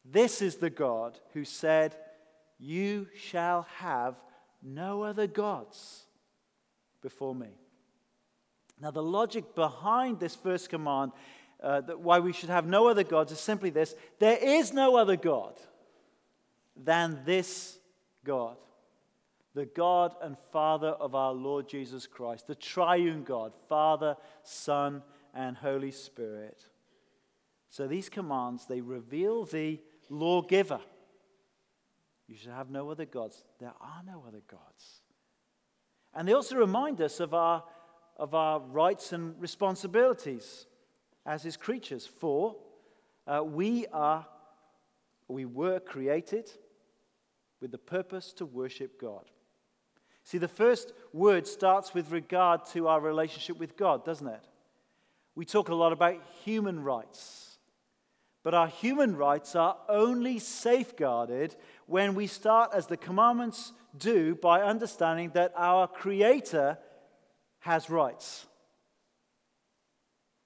This 0.04 0.42
is 0.42 0.56
the 0.56 0.70
God 0.70 1.20
who 1.34 1.44
said, 1.44 1.96
You 2.60 3.08
shall 3.16 3.68
have 3.78 4.16
no 4.64 5.04
other 5.04 5.28
gods 5.28 6.06
before 7.02 7.36
me. 7.36 7.50
Now, 8.80 8.92
the 8.92 9.04
logic 9.04 9.56
behind 9.56 10.20
this 10.20 10.36
first 10.36 10.70
command, 10.70 11.12
uh, 11.62 11.82
that 11.82 12.00
why 12.00 12.20
we 12.20 12.34
should 12.34 12.50
have 12.50 12.68
no 12.68 12.88
other 12.88 13.04
gods, 13.04 13.32
is 13.32 13.40
simply 13.40 13.70
this 13.70 13.96
there 14.20 14.38
is 14.38 14.74
no 14.74 14.98
other 14.98 15.16
God 15.16 15.58
than 16.76 17.22
this 17.26 17.80
God 18.24 18.58
the 19.58 19.66
God 19.66 20.14
and 20.22 20.38
Father 20.52 20.90
of 20.90 21.16
our 21.16 21.34
Lord 21.34 21.68
Jesus 21.68 22.06
Christ, 22.06 22.46
the 22.46 22.54
triune 22.54 23.24
God, 23.24 23.54
Father, 23.68 24.16
Son, 24.44 25.02
and 25.34 25.58
Holy 25.58 25.90
Spirit. 25.90 26.62
So 27.72 27.88
these 27.88 28.08
commands, 28.08 28.68
they 28.68 28.82
reveal 28.82 29.46
the 29.46 29.82
lawgiver. 30.12 30.80
You 32.28 32.36
should 32.36 32.52
have 32.52 32.70
no 32.70 32.92
other 32.92 33.06
gods. 33.06 33.44
There 33.60 33.74
are 33.82 34.04
no 34.06 34.24
other 34.28 34.44
gods. 34.48 35.02
And 36.14 36.28
they 36.28 36.34
also 36.34 36.56
remind 36.56 37.02
us 37.02 37.20
of 37.20 37.34
our, 37.34 37.64
of 38.18 38.34
our 38.34 38.60
rights 38.60 39.14
and 39.14 39.40
responsibilities 39.40 40.66
as 41.26 41.44
his 41.44 41.56
creatures. 41.56 42.06
For 42.06 42.56
uh, 43.26 43.44
we 43.44 43.86
are, 43.88 44.26
we 45.28 45.46
were 45.46 45.80
created 45.80 46.50
with 47.62 47.72
the 47.72 47.78
purpose 47.78 48.34
to 48.34 48.46
worship 48.46 49.00
God. 49.00 49.26
See, 50.24 50.38
the 50.38 50.48
first 50.48 50.92
word 51.14 51.48
starts 51.48 51.94
with 51.94 52.12
regard 52.12 52.66
to 52.74 52.88
our 52.88 53.00
relationship 53.00 53.58
with 53.58 53.78
God, 53.78 54.04
doesn't 54.04 54.28
it? 54.28 54.44
We 55.36 55.46
talk 55.46 55.70
a 55.70 55.76
lot 55.76 55.94
about 55.94 56.22
human 56.44 56.84
rights. 56.84 57.58
But 58.44 58.54
our 58.54 58.68
human 58.68 59.16
rights 59.16 59.56
are 59.56 59.78
only 59.90 60.40
safeguarded 60.40 61.56
when 61.86 62.16
we 62.16 62.28
start, 62.28 62.72
as 62.74 62.88
the 62.88 62.98
commandments 62.98 63.74
do, 63.98 64.36
by 64.36 64.62
understanding 64.62 65.32
that 65.34 65.54
our 65.56 65.88
Creator 65.88 66.78
has 67.68 67.90
rights. 67.90 68.46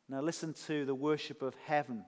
Now, 0.10 0.22
listen 0.22 0.56
to 0.66 0.86
the 0.86 0.96
worship 0.96 1.44
of 1.44 1.54
heaven, 1.68 2.04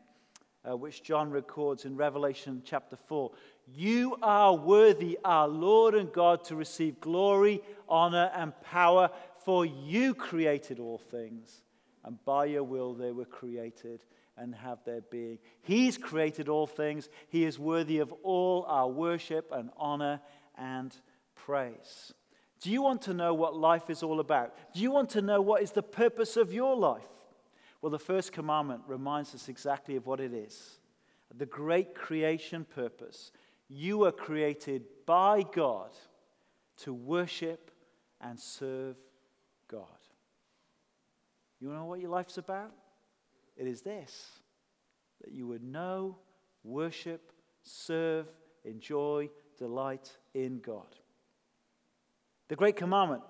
uh, 0.68 0.76
which 0.76 1.04
John 1.04 1.30
records 1.30 1.86
in 1.86 1.96
Revelation 1.96 2.64
chapter 2.66 2.96
4. 2.96 3.30
You 3.68 4.18
are 4.24 4.56
worthy, 4.56 5.20
our 5.24 5.48
Lord 5.48 5.94
and 5.94 6.12
God, 6.12 6.44
to 6.46 6.56
receive 6.56 7.00
glory, 7.00 7.62
honor, 7.88 8.32
and 8.34 8.60
power, 8.64 9.12
for 9.46 9.68
you 9.68 10.16
created 10.16 10.80
all 10.80 10.98
things, 10.98 11.62
and 12.04 12.18
by 12.26 12.46
your 12.46 12.64
will 12.64 12.96
they 12.96 13.12
were 13.12 13.24
created 13.24 14.04
and 14.36 14.56
have 14.56 14.80
their 14.84 15.02
being. 15.02 15.38
He's 15.62 15.96
created 15.96 16.50
all 16.50 16.66
things. 16.66 17.08
He 17.30 17.46
is 17.46 17.60
worthy 17.60 18.00
of 18.00 18.12
all 18.24 18.66
our 18.68 18.88
worship 18.88 19.52
and 19.52 19.70
honor 19.78 20.22
and 20.58 20.92
praise. 21.36 22.16
Do 22.64 22.72
you 22.72 22.82
want 22.82 23.02
to 23.04 23.14
know 23.14 23.34
what 23.34 23.58
life 23.58 23.90
is 23.90 24.04
all 24.04 24.22
about? 24.22 24.56
Do 24.74 24.80
you 24.80 24.90
want 24.90 25.10
to 25.12 25.22
know 25.22 25.42
what 25.42 25.62
is 25.62 25.74
the 25.74 25.84
purpose 25.84 26.38
of 26.38 26.54
your 26.54 26.78
life? 26.78 27.04
Well, 27.82 27.90
the 27.90 28.00
first 28.00 28.32
commandment 28.32 28.84
reminds 28.88 29.36
us 29.36 29.50
exactly 29.50 29.98
of 29.98 30.08
what 30.08 30.22
it 30.22 30.34
is 30.34 30.80
the 31.36 31.46
great 31.46 31.96
creation 31.96 32.64
purpose 32.64 33.32
you 33.68 33.98
were 33.98 34.12
created 34.12 34.84
by 35.06 35.44
God 35.52 35.90
to 36.78 36.94
worship 36.94 37.72
and 38.22 38.40
serve 38.40 38.96
God. 39.68 39.88
You 41.60 41.70
know 41.74 41.86
what 41.86 42.00
your 42.00 42.12
life's 42.12 42.38
about? 42.38 42.72
It 43.58 43.68
is 43.68 43.82
this 43.82 44.30
that 45.22 45.34
you 45.34 45.48
would 45.48 45.64
know, 45.64 46.18
worship, 46.64 47.34
serve, 47.64 48.28
enjoy, 48.64 49.30
delight 49.58 50.12
in 50.34 50.60
God. 50.60 50.96
The 52.48 52.56
great 52.56 52.76
commandment, 52.76 53.24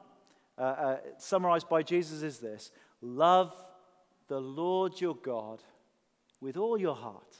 uh, 0.57 0.61
uh, 0.61 0.97
summarized 1.17 1.69
by 1.69 1.83
Jesus, 1.83 2.23
is 2.23 2.39
this 2.39 2.71
love 3.01 3.53
the 4.27 4.39
Lord 4.39 4.99
your 4.99 5.15
God 5.15 5.61
with 6.39 6.57
all 6.57 6.77
your 6.77 6.95
heart 6.95 7.35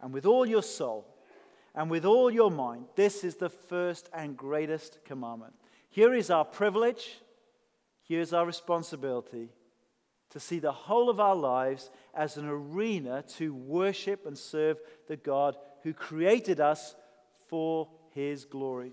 and 0.00 0.12
with 0.12 0.26
all 0.26 0.46
your 0.46 0.62
soul 0.62 1.06
and 1.74 1.90
with 1.90 2.04
all 2.04 2.30
your 2.30 2.50
mind. 2.50 2.86
This 2.96 3.24
is 3.24 3.36
the 3.36 3.50
first 3.50 4.08
and 4.12 4.36
greatest 4.36 5.04
commandment. 5.04 5.54
Here 5.90 6.14
is 6.14 6.30
our 6.30 6.44
privilege, 6.44 7.18
here's 8.02 8.32
our 8.32 8.46
responsibility 8.46 9.50
to 10.30 10.40
see 10.40 10.58
the 10.58 10.72
whole 10.72 11.08
of 11.08 11.20
our 11.20 11.36
lives 11.36 11.90
as 12.14 12.36
an 12.36 12.48
arena 12.48 13.24
to 13.36 13.54
worship 13.54 14.26
and 14.26 14.36
serve 14.36 14.78
the 15.06 15.16
God 15.16 15.56
who 15.82 15.94
created 15.94 16.60
us 16.60 16.94
for 17.48 17.88
his 18.12 18.44
glory. 18.44 18.92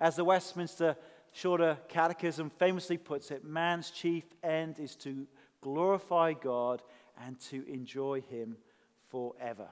As 0.00 0.16
the 0.16 0.24
Westminster 0.24 0.96
Shorter 1.36 1.78
Catechism 1.88 2.48
famously 2.48 2.96
puts 2.96 3.32
it, 3.32 3.44
man's 3.44 3.90
chief 3.90 4.22
end 4.44 4.78
is 4.78 4.94
to 4.96 5.26
glorify 5.60 6.32
God 6.32 6.80
and 7.26 7.38
to 7.50 7.66
enjoy 7.68 8.20
him 8.20 8.56
forever. 9.10 9.66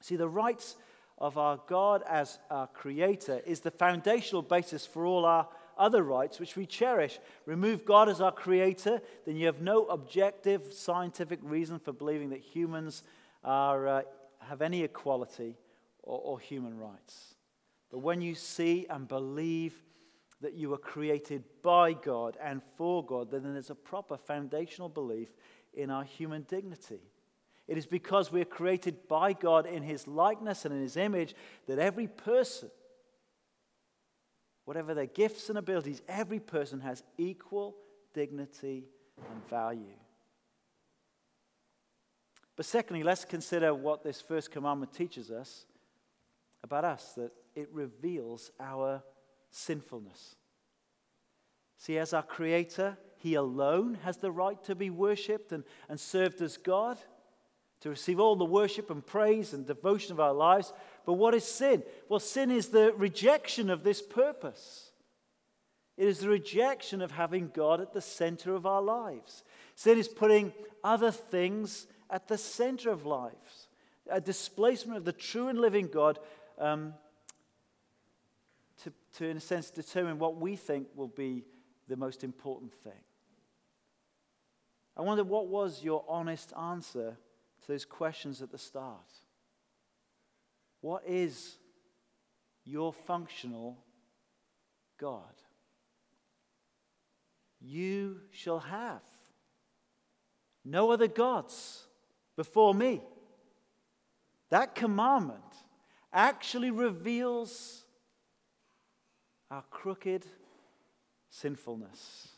See, 0.00 0.16
the 0.16 0.28
rights 0.28 0.76
of 1.18 1.36
our 1.36 1.60
God 1.66 2.02
as 2.08 2.38
our 2.50 2.66
creator 2.66 3.42
is 3.44 3.60
the 3.60 3.70
foundational 3.70 4.40
basis 4.40 4.86
for 4.86 5.04
all 5.04 5.26
our 5.26 5.46
other 5.76 6.02
rights 6.02 6.40
which 6.40 6.56
we 6.56 6.64
cherish. 6.64 7.18
Remove 7.44 7.84
God 7.84 8.08
as 8.08 8.22
our 8.22 8.32
creator, 8.32 9.02
then 9.26 9.36
you 9.36 9.44
have 9.46 9.60
no 9.60 9.84
objective 9.84 10.72
scientific 10.72 11.40
reason 11.42 11.78
for 11.78 11.92
believing 11.92 12.30
that 12.30 12.40
humans 12.40 13.02
are, 13.44 13.86
uh, 13.86 14.02
have 14.40 14.62
any 14.62 14.82
equality 14.82 15.58
or, 16.02 16.18
or 16.24 16.40
human 16.40 16.78
rights. 16.78 17.34
But 17.90 17.98
when 17.98 18.22
you 18.22 18.34
see 18.34 18.86
and 18.88 19.06
believe 19.06 19.82
that 20.40 20.54
you 20.54 20.70
were 20.70 20.78
created 20.78 21.44
by 21.62 21.92
God 21.92 22.36
and 22.42 22.62
for 22.76 23.04
God, 23.04 23.30
then 23.30 23.42
there's 23.42 23.70
a 23.70 23.74
proper 23.74 24.16
foundational 24.16 24.88
belief 24.88 25.28
in 25.74 25.90
our 25.90 26.04
human 26.04 26.42
dignity. 26.42 27.00
It 27.66 27.76
is 27.76 27.86
because 27.86 28.32
we're 28.32 28.44
created 28.44 29.08
by 29.08 29.32
God 29.32 29.66
in 29.66 29.82
His 29.82 30.06
likeness 30.06 30.64
and 30.64 30.74
in 30.74 30.80
His 30.80 30.96
image 30.96 31.34
that 31.66 31.78
every 31.78 32.06
person 32.06 32.70
whatever 34.68 34.92
their 34.92 35.06
gifts 35.06 35.48
and 35.48 35.56
abilities, 35.56 36.02
every 36.06 36.38
person 36.38 36.80
has 36.80 37.02
equal 37.16 37.74
dignity 38.12 38.84
and 39.16 39.48
value. 39.48 39.96
But 42.54 42.66
secondly, 42.66 43.02
let's 43.02 43.24
consider 43.24 43.72
what 43.72 44.04
this 44.04 44.20
first 44.20 44.50
commandment 44.50 44.92
teaches 44.92 45.30
us 45.30 45.64
about 46.62 46.84
us 46.84 47.14
that 47.14 47.30
it 47.54 47.70
reveals 47.72 48.50
our 48.60 49.02
sinfulness. 49.50 50.36
See, 51.76 51.98
as 51.98 52.12
our 52.12 52.22
Creator, 52.22 52.98
He 53.16 53.34
alone 53.34 53.98
has 54.04 54.16
the 54.16 54.32
right 54.32 54.62
to 54.64 54.74
be 54.74 54.90
worshipped 54.90 55.52
and, 55.52 55.64
and 55.88 55.98
served 55.98 56.40
as 56.42 56.56
God 56.56 56.98
to 57.80 57.90
receive 57.90 58.18
all 58.18 58.34
the 58.36 58.44
worship 58.44 58.90
and 58.90 59.06
praise 59.06 59.52
and 59.52 59.66
devotion 59.66 60.12
of 60.12 60.20
our 60.20 60.32
lives. 60.32 60.72
But 61.06 61.14
what 61.14 61.34
is 61.34 61.44
sin? 61.44 61.82
Well, 62.08 62.18
sin 62.18 62.50
is 62.50 62.68
the 62.68 62.92
rejection 62.96 63.70
of 63.70 63.84
this 63.84 64.02
purpose. 64.02 64.90
It 65.96 66.06
is 66.06 66.20
the 66.20 66.28
rejection 66.28 67.02
of 67.02 67.12
having 67.12 67.50
God 67.54 67.80
at 67.80 67.92
the 67.92 68.00
center 68.00 68.54
of 68.54 68.66
our 68.66 68.82
lives. 68.82 69.44
Sin 69.74 69.98
is 69.98 70.08
putting 70.08 70.52
other 70.82 71.10
things 71.10 71.86
at 72.10 72.28
the 72.28 72.38
center 72.38 72.90
of 72.90 73.06
lives, 73.06 73.68
a 74.10 74.20
displacement 74.20 74.96
of 74.96 75.04
the 75.04 75.12
true 75.12 75.48
and 75.48 75.60
living 75.60 75.88
God 75.88 76.18
um, 76.58 76.94
to, 79.18 79.28
in 79.28 79.36
a 79.36 79.40
sense, 79.40 79.70
determine 79.70 80.18
what 80.18 80.36
we 80.36 80.54
think 80.54 80.88
will 80.94 81.08
be 81.08 81.44
the 81.88 81.96
most 81.96 82.22
important 82.22 82.72
thing. 82.72 82.92
I 84.96 85.02
wonder 85.02 85.24
what 85.24 85.48
was 85.48 85.82
your 85.82 86.04
honest 86.08 86.52
answer 86.56 87.16
to 87.62 87.68
those 87.68 87.84
questions 87.84 88.42
at 88.42 88.52
the 88.52 88.58
start. 88.58 89.12
What 90.80 91.02
is 91.06 91.56
your 92.64 92.92
functional 92.92 93.78
God? 94.98 95.22
You 97.60 98.20
shall 98.30 98.60
have 98.60 99.02
no 100.64 100.92
other 100.92 101.08
gods 101.08 101.86
before 102.36 102.72
me. 102.72 103.02
That 104.50 104.76
commandment 104.76 105.42
actually 106.12 106.70
reveals 106.70 107.84
our 109.50 109.62
crooked 109.70 110.26
sinfulness. 111.30 112.28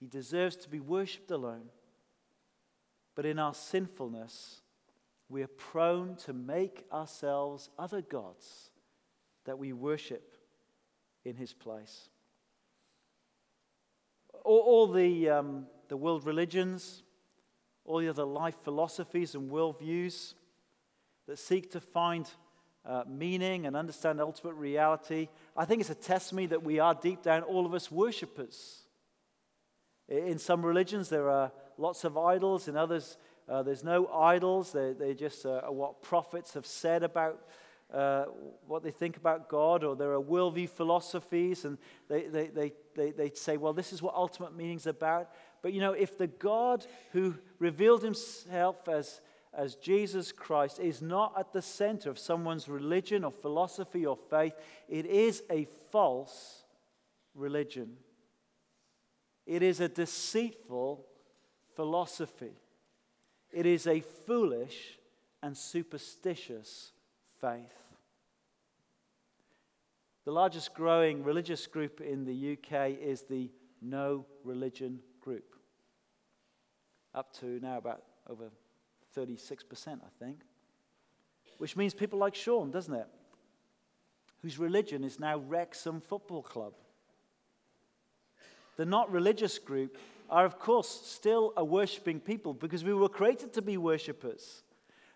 He 0.00 0.06
deserves 0.06 0.56
to 0.56 0.68
be 0.68 0.80
worshipped 0.80 1.30
alone. 1.30 1.68
But 3.14 3.26
in 3.26 3.38
our 3.38 3.54
sinfulness, 3.54 4.62
we 5.28 5.42
are 5.42 5.48
prone 5.48 6.16
to 6.16 6.32
make 6.32 6.84
ourselves 6.92 7.70
other 7.78 8.00
gods 8.00 8.70
that 9.44 9.58
we 9.58 9.72
worship 9.72 10.34
in 11.24 11.36
his 11.36 11.52
place. 11.52 12.08
All, 14.44 14.60
all 14.60 14.86
the, 14.88 15.28
um, 15.28 15.66
the 15.88 15.96
world 15.96 16.24
religions, 16.24 17.02
all 17.84 17.98
the 17.98 18.08
other 18.08 18.24
life 18.24 18.56
philosophies 18.62 19.34
and 19.34 19.50
worldviews 19.50 20.34
that 21.26 21.38
seek 21.38 21.70
to 21.72 21.80
find 21.80 22.28
uh, 22.84 23.04
meaning 23.08 23.66
and 23.66 23.76
understand 23.76 24.20
ultimate 24.20 24.54
reality, 24.54 25.28
I 25.56 25.64
think 25.64 25.80
it's 25.80 25.90
a 25.90 25.94
testimony 25.94 26.46
that 26.46 26.62
we 26.62 26.78
are 26.78 26.94
deep 26.94 27.22
down, 27.22 27.42
all 27.42 27.66
of 27.66 27.74
us, 27.74 27.90
worshippers. 27.90 28.82
In 30.08 30.38
some 30.38 30.64
religions, 30.64 31.08
there 31.08 31.30
are 31.30 31.52
lots 31.78 32.04
of 32.04 32.18
idols. 32.18 32.68
In 32.68 32.76
others, 32.76 33.16
uh, 33.48 33.62
there's 33.62 33.84
no 33.84 34.08
idols. 34.08 34.72
They, 34.72 34.92
they 34.92 35.14
just 35.14 35.46
uh, 35.46 35.60
are 35.64 35.72
what 35.72 36.02
prophets 36.02 36.54
have 36.54 36.66
said 36.66 37.02
about 37.02 37.40
uh, 37.92 38.24
what 38.66 38.82
they 38.82 38.90
think 38.90 39.18
about 39.18 39.48
God, 39.48 39.84
or 39.84 39.94
there 39.94 40.12
are 40.12 40.20
worldview 40.20 40.68
philosophies, 40.68 41.66
and 41.66 41.76
they, 42.08 42.22
they, 42.22 42.46
they, 42.46 42.72
they, 42.96 43.10
they 43.10 43.30
say, 43.34 43.58
well, 43.58 43.74
this 43.74 43.92
is 43.92 44.00
what 44.00 44.14
ultimate 44.14 44.56
meaning 44.56 44.76
is 44.76 44.86
about. 44.86 45.30
But 45.60 45.74
you 45.74 45.80
know, 45.80 45.92
if 45.92 46.16
the 46.16 46.26
God 46.26 46.86
who 47.12 47.34
revealed 47.58 48.02
himself 48.02 48.88
as, 48.88 49.20
as 49.54 49.74
Jesus 49.76 50.32
Christ 50.32 50.80
is 50.80 51.02
not 51.02 51.34
at 51.38 51.52
the 51.52 51.62
center 51.62 52.10
of 52.10 52.18
someone's 52.18 52.68
religion 52.68 53.24
or 53.24 53.30
philosophy 53.30 54.06
or 54.06 54.16
faith, 54.16 54.54
it 54.88 55.04
is 55.04 55.42
a 55.50 55.66
false 55.90 56.64
religion. 57.34 57.96
It 59.46 59.62
is 59.62 59.80
a 59.80 59.88
deceitful 59.88 61.04
philosophy. 61.74 62.56
It 63.50 63.66
is 63.66 63.86
a 63.86 64.00
foolish 64.00 64.98
and 65.42 65.56
superstitious 65.56 66.92
faith. 67.40 67.74
The 70.24 70.32
largest 70.32 70.72
growing 70.74 71.24
religious 71.24 71.66
group 71.66 72.00
in 72.00 72.24
the 72.24 72.52
UK 72.52 72.90
is 73.00 73.22
the 73.22 73.50
No 73.82 74.24
Religion 74.44 75.00
Group, 75.20 75.56
up 77.14 77.32
to 77.40 77.58
now 77.60 77.78
about 77.78 78.02
over 78.30 78.50
36%, 79.16 79.64
I 79.88 80.24
think, 80.24 80.40
which 81.58 81.76
means 81.76 81.94
people 81.94 82.18
like 82.18 82.34
Sean, 82.34 82.70
doesn't 82.70 82.94
it? 82.94 83.06
Whose 84.42 84.58
religion 84.58 85.04
is 85.04 85.20
now 85.20 85.38
Wrexham 85.38 86.00
Football 86.00 86.42
Club. 86.42 86.72
The 88.76 88.86
not 88.86 89.12
religious 89.12 89.58
group 89.58 89.98
are, 90.30 90.44
of 90.44 90.58
course, 90.58 90.88
still 90.88 91.52
a 91.56 91.64
worshipping 91.64 92.18
people 92.18 92.54
because 92.54 92.82
we 92.82 92.94
were 92.94 93.08
created 93.08 93.52
to 93.52 93.62
be 93.62 93.76
worshippers. 93.76 94.62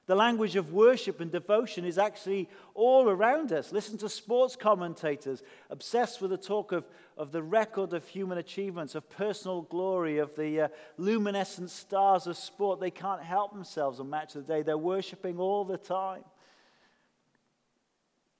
The 0.06 0.14
language 0.14 0.54
of 0.54 0.72
worship 0.72 1.20
and 1.20 1.32
devotion 1.32 1.84
is 1.84 1.98
actually 1.98 2.48
all 2.74 3.08
around 3.08 3.52
us. 3.52 3.72
Listen 3.72 3.98
to 3.98 4.08
sports 4.08 4.54
commentators 4.54 5.42
obsessed 5.68 6.20
with 6.20 6.30
the 6.30 6.36
talk 6.36 6.70
of, 6.70 6.86
of 7.16 7.32
the 7.32 7.42
record 7.42 7.92
of 7.92 8.06
human 8.06 8.38
achievements, 8.38 8.94
of 8.94 9.10
personal 9.10 9.62
glory, 9.62 10.18
of 10.18 10.36
the 10.36 10.60
uh, 10.60 10.68
luminescent 10.96 11.70
stars 11.70 12.28
of 12.28 12.36
sport. 12.36 12.78
They 12.78 12.90
can't 12.92 13.22
help 13.22 13.52
themselves 13.52 13.98
on 13.98 14.08
Match 14.08 14.36
of 14.36 14.46
the 14.46 14.52
Day. 14.54 14.62
They're 14.62 14.78
worshiping 14.78 15.40
all 15.40 15.64
the 15.64 15.78
time. 15.78 16.22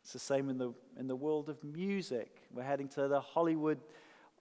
It's 0.03 0.13
the 0.13 0.21
same 0.21 0.49
in 0.49 0.59
the, 0.59 0.73
in 0.97 1.09
the 1.09 1.17
world 1.17 1.49
of 1.49 1.65
music. 1.65 2.43
We're 2.55 2.63
heading 2.63 2.87
to 2.91 3.09
the 3.09 3.21
Hollywood 3.21 3.81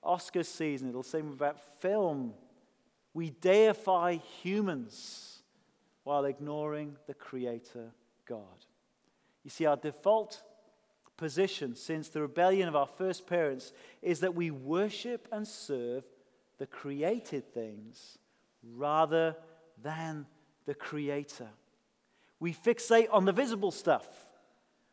Oscar 0.04 0.44
season, 0.44 0.90
it'll 0.90 1.02
say 1.02 1.22
about 1.22 1.60
film. 1.82 2.36
We 3.16 3.32
deify 3.32 4.18
humans 4.44 5.35
while 6.06 6.26
ignoring 6.26 6.96
the 7.08 7.14
Creator 7.14 7.92
God. 8.26 8.66
You 9.44 9.50
see, 9.50 9.66
our 9.66 9.76
default 9.76 10.42
position 11.18 11.76
since 11.76 12.10
the 12.10 12.22
rebellion 12.22 12.70
of 12.70 12.76
our 12.76 12.88
first 12.88 13.26
parents 13.28 13.74
is 14.02 14.20
that 14.20 14.36
we 14.36 14.52
worship 14.52 15.28
and 15.32 15.48
serve 15.48 16.06
the 16.60 16.68
created 16.68 17.54
things 17.54 18.18
rather 18.64 19.36
than 19.82 20.28
the 20.66 20.76
Creator. 20.76 21.50
We 22.40 22.54
fixate 22.54 23.08
on 23.12 23.26
the 23.26 23.32
visible 23.32 23.72
stuff 23.72 24.08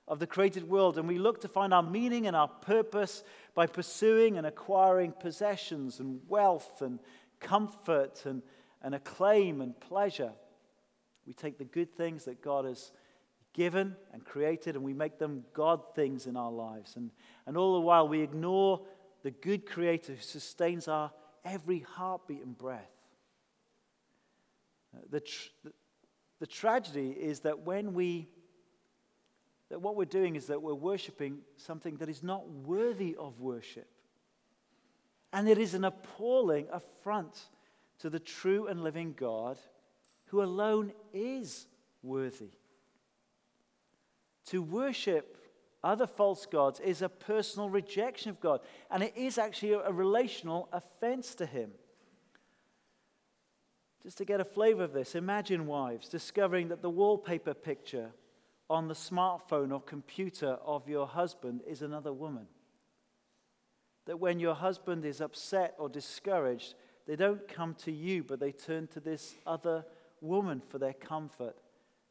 of 0.08 0.18
the 0.18 0.26
created 0.26 0.68
world 0.68 0.96
and 0.96 1.06
we 1.06 1.18
look 1.18 1.42
to 1.42 1.48
find 1.48 1.74
our 1.74 1.82
meaning 1.82 2.26
and 2.26 2.34
our 2.34 2.48
purpose 2.48 3.22
by 3.54 3.66
pursuing 3.66 4.38
and 4.38 4.46
acquiring 4.46 5.12
possessions 5.12 6.00
and 6.00 6.20
wealth 6.26 6.80
and 6.80 7.00
comfort 7.38 8.22
and, 8.24 8.42
and 8.80 8.94
acclaim 8.94 9.60
and 9.60 9.78
pleasure. 9.78 10.32
We 11.26 11.32
take 11.32 11.58
the 11.58 11.64
good 11.64 11.94
things 11.96 12.24
that 12.24 12.42
God 12.42 12.64
has 12.64 12.92
given 13.52 13.96
and 14.12 14.24
created 14.24 14.74
and 14.74 14.84
we 14.84 14.94
make 14.94 15.18
them 15.18 15.44
God 15.52 15.94
things 15.94 16.26
in 16.26 16.36
our 16.36 16.50
lives. 16.50 16.96
And, 16.96 17.10
and 17.46 17.56
all 17.56 17.74
the 17.74 17.80
while 17.80 18.08
we 18.08 18.20
ignore 18.20 18.80
the 19.22 19.30
good 19.30 19.66
Creator 19.66 20.14
who 20.14 20.20
sustains 20.20 20.88
our 20.88 21.12
every 21.44 21.80
heartbeat 21.80 22.42
and 22.42 22.56
breath. 22.56 22.90
The, 25.10 25.20
tr- 25.20 25.68
the 26.40 26.46
tragedy 26.46 27.10
is 27.10 27.40
that 27.40 27.60
when 27.60 27.94
we 27.94 28.28
that 29.72 29.80
what 29.80 29.96
we're 29.96 30.04
doing 30.04 30.36
is 30.36 30.48
that 30.48 30.60
we're 30.60 30.74
worshiping 30.74 31.38
something 31.56 31.96
that 31.96 32.10
is 32.10 32.22
not 32.22 32.46
worthy 32.46 33.16
of 33.18 33.40
worship. 33.40 33.88
And 35.32 35.48
it 35.48 35.56
is 35.56 35.72
an 35.72 35.82
appalling 35.82 36.66
affront 36.70 37.40
to 38.00 38.10
the 38.10 38.20
true 38.20 38.66
and 38.66 38.82
living 38.82 39.14
God 39.18 39.58
who 40.32 40.42
alone 40.42 40.92
is 41.12 41.66
worthy. 42.02 42.48
To 44.46 44.62
worship 44.62 45.36
other 45.84 46.06
false 46.06 46.46
gods 46.46 46.80
is 46.80 47.02
a 47.02 47.08
personal 47.10 47.68
rejection 47.68 48.30
of 48.30 48.40
God, 48.40 48.60
and 48.90 49.02
it 49.02 49.12
is 49.14 49.36
actually 49.36 49.74
a 49.74 49.92
relational 49.92 50.70
offense 50.72 51.34
to 51.34 51.44
Him. 51.44 51.72
Just 54.02 54.16
to 54.18 54.24
get 54.24 54.40
a 54.40 54.44
flavor 54.44 54.82
of 54.82 54.94
this, 54.94 55.14
imagine 55.14 55.66
wives 55.66 56.08
discovering 56.08 56.68
that 56.68 56.80
the 56.80 56.90
wallpaper 56.90 57.52
picture 57.52 58.12
on 58.70 58.88
the 58.88 58.94
smartphone 58.94 59.70
or 59.70 59.82
computer 59.82 60.56
of 60.64 60.88
your 60.88 61.06
husband 61.06 61.60
is 61.66 61.82
another 61.82 62.12
woman. 62.12 62.46
That 64.06 64.18
when 64.18 64.40
your 64.40 64.54
husband 64.54 65.04
is 65.04 65.20
upset 65.20 65.74
or 65.78 65.90
discouraged, 65.90 66.74
they 67.06 67.16
don't 67.16 67.46
come 67.46 67.74
to 67.84 67.92
you, 67.92 68.24
but 68.24 68.40
they 68.40 68.50
turn 68.50 68.86
to 68.88 69.00
this 69.00 69.34
other 69.46 69.84
woman 70.22 70.62
for 70.66 70.78
their 70.78 70.94
comfort 70.94 71.56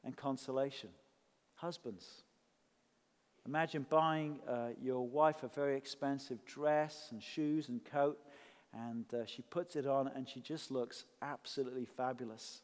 and 0.03 0.15
consolation. 0.15 0.89
Husbands, 1.55 2.23
imagine 3.45 3.85
buying 3.89 4.39
uh, 4.47 4.69
your 4.81 5.07
wife 5.07 5.43
a 5.43 5.47
very 5.47 5.77
expensive 5.77 6.45
dress 6.45 7.07
and 7.11 7.23
shoes 7.23 7.69
and 7.69 7.83
coat, 7.83 8.19
and 8.73 9.05
uh, 9.13 9.25
she 9.25 9.41
puts 9.43 9.75
it 9.75 9.87
on 9.87 10.09
and 10.09 10.27
she 10.27 10.39
just 10.39 10.71
looks 10.71 11.05
absolutely 11.21 11.85
fabulous. 11.85 12.61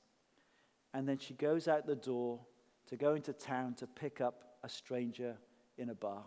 And 0.94 1.08
then 1.08 1.18
she 1.18 1.34
goes 1.34 1.68
out 1.68 1.86
the 1.86 1.96
door 1.96 2.40
to 2.88 2.96
go 2.96 3.16
into 3.16 3.34
town 3.34 3.74
to 3.76 3.88
pick 3.88 4.22
up 4.22 4.58
a 4.64 4.70
stranger 4.70 5.36
in 5.78 5.90
a 5.90 5.96
bar. 5.96 6.24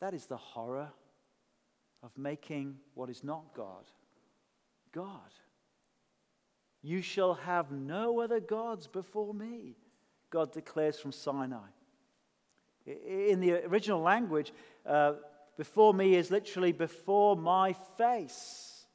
That 0.00 0.14
is 0.14 0.26
the 0.26 0.36
horror 0.36 0.90
of 2.02 2.16
making 2.16 2.76
what 2.94 3.10
is 3.10 3.24
not 3.24 3.54
God, 3.54 3.84
God. 4.92 5.32
You 6.88 7.02
shall 7.02 7.34
have 7.34 7.70
no 7.70 8.20
other 8.20 8.40
gods 8.40 8.86
before 8.86 9.34
me, 9.34 9.76
God 10.30 10.52
declares 10.52 10.98
from 10.98 11.12
Sinai. 11.12 11.68
In 12.86 13.40
the 13.40 13.62
original 13.66 14.00
language, 14.00 14.54
uh, 14.86 15.16
before 15.58 15.92
me 15.92 16.14
is 16.14 16.30
literally 16.30 16.72
before 16.72 17.36
my 17.36 17.74
face. 17.98 18.86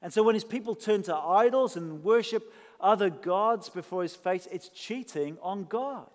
And 0.00 0.12
so 0.12 0.22
when 0.22 0.36
his 0.36 0.44
people 0.44 0.76
turn 0.76 1.02
to 1.02 1.16
idols 1.16 1.76
and 1.76 2.04
worship 2.04 2.54
other 2.80 3.10
gods 3.10 3.70
before 3.70 4.04
his 4.04 4.14
face, 4.14 4.46
it's 4.52 4.68
cheating 4.68 5.36
on 5.42 5.64
God. 5.64 6.10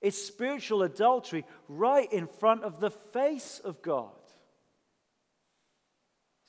It's 0.00 0.16
spiritual 0.16 0.82
adultery 0.82 1.44
right 1.68 2.10
in 2.10 2.26
front 2.26 2.64
of 2.64 2.80
the 2.80 2.90
face 2.90 3.60
of 3.62 3.82
God. 3.82 4.19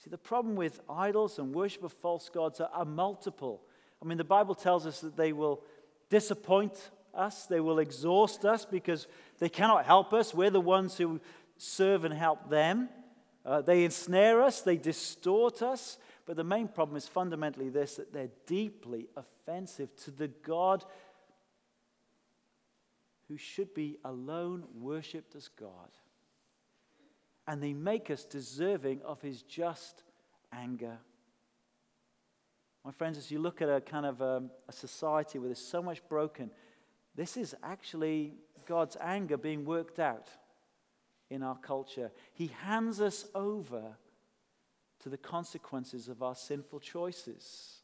See, 0.03 0.09
the 0.09 0.17
problem 0.17 0.55
with 0.55 0.81
idols 0.89 1.37
and 1.37 1.53
worship 1.53 1.83
of 1.83 1.93
false 1.93 2.27
gods 2.29 2.59
are, 2.59 2.69
are 2.73 2.85
multiple. 2.85 3.61
I 4.01 4.05
mean, 4.05 4.17
the 4.17 4.23
Bible 4.23 4.55
tells 4.55 4.87
us 4.87 4.99
that 5.01 5.15
they 5.15 5.31
will 5.31 5.61
disappoint 6.09 6.89
us, 7.13 7.45
they 7.45 7.59
will 7.59 7.77
exhaust 7.77 8.43
us 8.43 8.65
because 8.65 9.07
they 9.37 9.49
cannot 9.49 9.85
help 9.85 10.11
us. 10.11 10.33
We're 10.33 10.49
the 10.49 10.59
ones 10.59 10.97
who 10.97 11.21
serve 11.57 12.03
and 12.03 12.13
help 12.13 12.49
them. 12.49 12.89
Uh, 13.45 13.61
they 13.61 13.83
ensnare 13.83 14.41
us, 14.41 14.61
they 14.61 14.77
distort 14.77 15.61
us, 15.61 15.99
but 16.25 16.35
the 16.35 16.43
main 16.43 16.67
problem 16.67 16.97
is 16.97 17.07
fundamentally 17.07 17.69
this 17.69 17.95
that 17.95 18.11
they're 18.11 18.29
deeply 18.47 19.07
offensive 19.15 19.95
to 19.97 20.11
the 20.11 20.29
God 20.29 20.83
who 23.27 23.37
should 23.37 23.73
be 23.73 23.97
alone 24.03 24.63
worshipped 24.73 25.35
as 25.35 25.47
God. 25.47 25.89
And 27.47 27.61
they 27.61 27.73
make 27.73 28.09
us 28.09 28.23
deserving 28.23 29.01
of 29.03 29.21
his 29.21 29.41
just 29.41 30.03
anger. 30.53 30.97
My 32.83 32.91
friends, 32.91 33.17
as 33.17 33.29
you 33.29 33.39
look 33.39 33.61
at 33.61 33.69
a 33.69 33.81
kind 33.81 34.05
of 34.05 34.21
a, 34.21 34.37
um, 34.37 34.51
a 34.67 34.71
society 34.71 35.37
where 35.37 35.49
there's 35.49 35.59
so 35.59 35.81
much 35.81 36.07
broken, 36.07 36.49
this 37.15 37.37
is 37.37 37.55
actually 37.63 38.33
God's 38.65 38.97
anger 38.99 39.37
being 39.37 39.65
worked 39.65 39.99
out 39.99 40.29
in 41.29 41.43
our 41.43 41.57
culture. 41.57 42.11
He 42.33 42.47
hands 42.47 43.01
us 43.01 43.25
over 43.35 43.97
to 45.01 45.09
the 45.09 45.17
consequences 45.17 46.07
of 46.07 46.23
our 46.23 46.35
sinful 46.35 46.79
choices. 46.79 47.81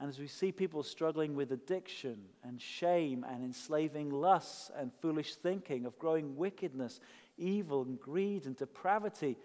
And 0.00 0.08
as 0.08 0.18
we 0.18 0.26
see 0.26 0.52
people 0.52 0.82
struggling 0.82 1.34
with 1.34 1.52
addiction 1.52 2.18
and 2.42 2.60
shame 2.60 3.24
and 3.28 3.44
enslaving 3.44 4.10
lusts 4.10 4.70
and 4.76 4.92
foolish 5.00 5.36
thinking, 5.36 5.86
of 5.86 5.98
growing 5.98 6.36
wickedness, 6.36 7.00
evil 7.36 7.82
and 7.82 8.00
greed 8.00 8.46
and 8.46 8.56
depravity, 8.56 9.36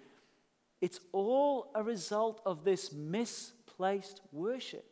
it's 0.82 1.00
all 1.12 1.72
a 1.76 1.84
result 1.84 2.42
of 2.46 2.64
this 2.64 2.92
misplaced 2.94 4.22
worship. 4.32 4.86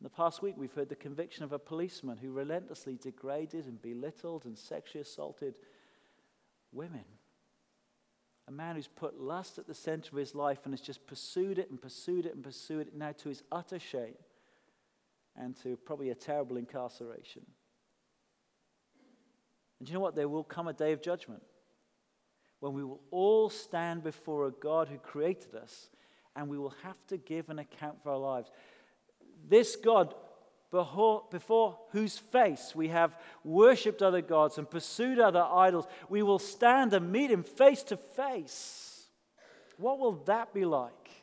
In 0.00 0.04
the 0.04 0.10
past 0.10 0.42
week, 0.42 0.56
we've 0.56 0.72
heard 0.72 0.88
the 0.88 0.96
conviction 0.96 1.44
of 1.44 1.52
a 1.52 1.58
policeman 1.58 2.16
who 2.16 2.32
relentlessly 2.32 2.96
degraded 2.96 3.66
and 3.66 3.80
belittled 3.80 4.46
and 4.46 4.58
sexually 4.58 5.02
assaulted 5.02 5.54
women. 6.72 7.04
A 8.48 8.50
man 8.50 8.74
who's 8.74 8.88
put 8.88 9.20
lust 9.20 9.58
at 9.58 9.68
the 9.68 9.74
center 9.74 10.10
of 10.10 10.18
his 10.18 10.34
life 10.34 10.60
and 10.64 10.72
has 10.72 10.80
just 10.80 11.06
pursued 11.06 11.58
it 11.58 11.70
and 11.70 11.80
pursued 11.80 12.26
it 12.26 12.34
and 12.34 12.42
pursued 12.42 12.88
it 12.88 12.96
now 12.96 13.12
to 13.12 13.28
his 13.28 13.44
utter 13.52 13.78
shame 13.78 14.16
and 15.36 15.56
to 15.62 15.76
probably 15.76 16.10
a 16.10 16.14
terrible 16.14 16.56
incarceration. 16.56 17.46
And 19.82 19.88
you 19.88 19.94
know 19.94 20.00
what? 20.00 20.14
There 20.14 20.28
will 20.28 20.44
come 20.44 20.68
a 20.68 20.72
day 20.72 20.92
of 20.92 21.02
judgment 21.02 21.42
when 22.60 22.72
we 22.72 22.84
will 22.84 23.00
all 23.10 23.50
stand 23.50 24.04
before 24.04 24.46
a 24.46 24.52
God 24.52 24.86
who 24.86 24.96
created 24.96 25.56
us 25.56 25.88
and 26.36 26.48
we 26.48 26.56
will 26.56 26.72
have 26.84 27.04
to 27.08 27.16
give 27.16 27.50
an 27.50 27.58
account 27.58 28.00
for 28.00 28.12
our 28.12 28.16
lives. 28.16 28.48
This 29.48 29.74
God 29.74 30.14
before, 30.70 31.24
before 31.32 31.80
whose 31.90 32.16
face 32.16 32.76
we 32.76 32.86
have 32.90 33.18
worshipped 33.42 34.02
other 34.02 34.20
gods 34.20 34.56
and 34.56 34.70
pursued 34.70 35.18
other 35.18 35.42
idols, 35.42 35.88
we 36.08 36.22
will 36.22 36.38
stand 36.38 36.92
and 36.94 37.10
meet 37.10 37.32
him 37.32 37.42
face 37.42 37.82
to 37.82 37.96
face. 37.96 39.06
What 39.78 39.98
will 39.98 40.22
that 40.26 40.54
be 40.54 40.64
like? 40.64 41.21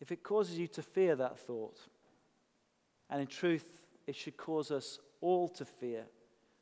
If 0.00 0.10
it 0.12 0.22
causes 0.22 0.58
you 0.58 0.66
to 0.68 0.82
fear 0.82 1.14
that 1.16 1.38
thought, 1.38 1.78
and 3.08 3.20
in 3.20 3.26
truth, 3.26 3.80
it 4.06 4.16
should 4.16 4.36
cause 4.36 4.70
us 4.70 4.98
all 5.20 5.48
to 5.48 5.64
fear, 5.64 6.04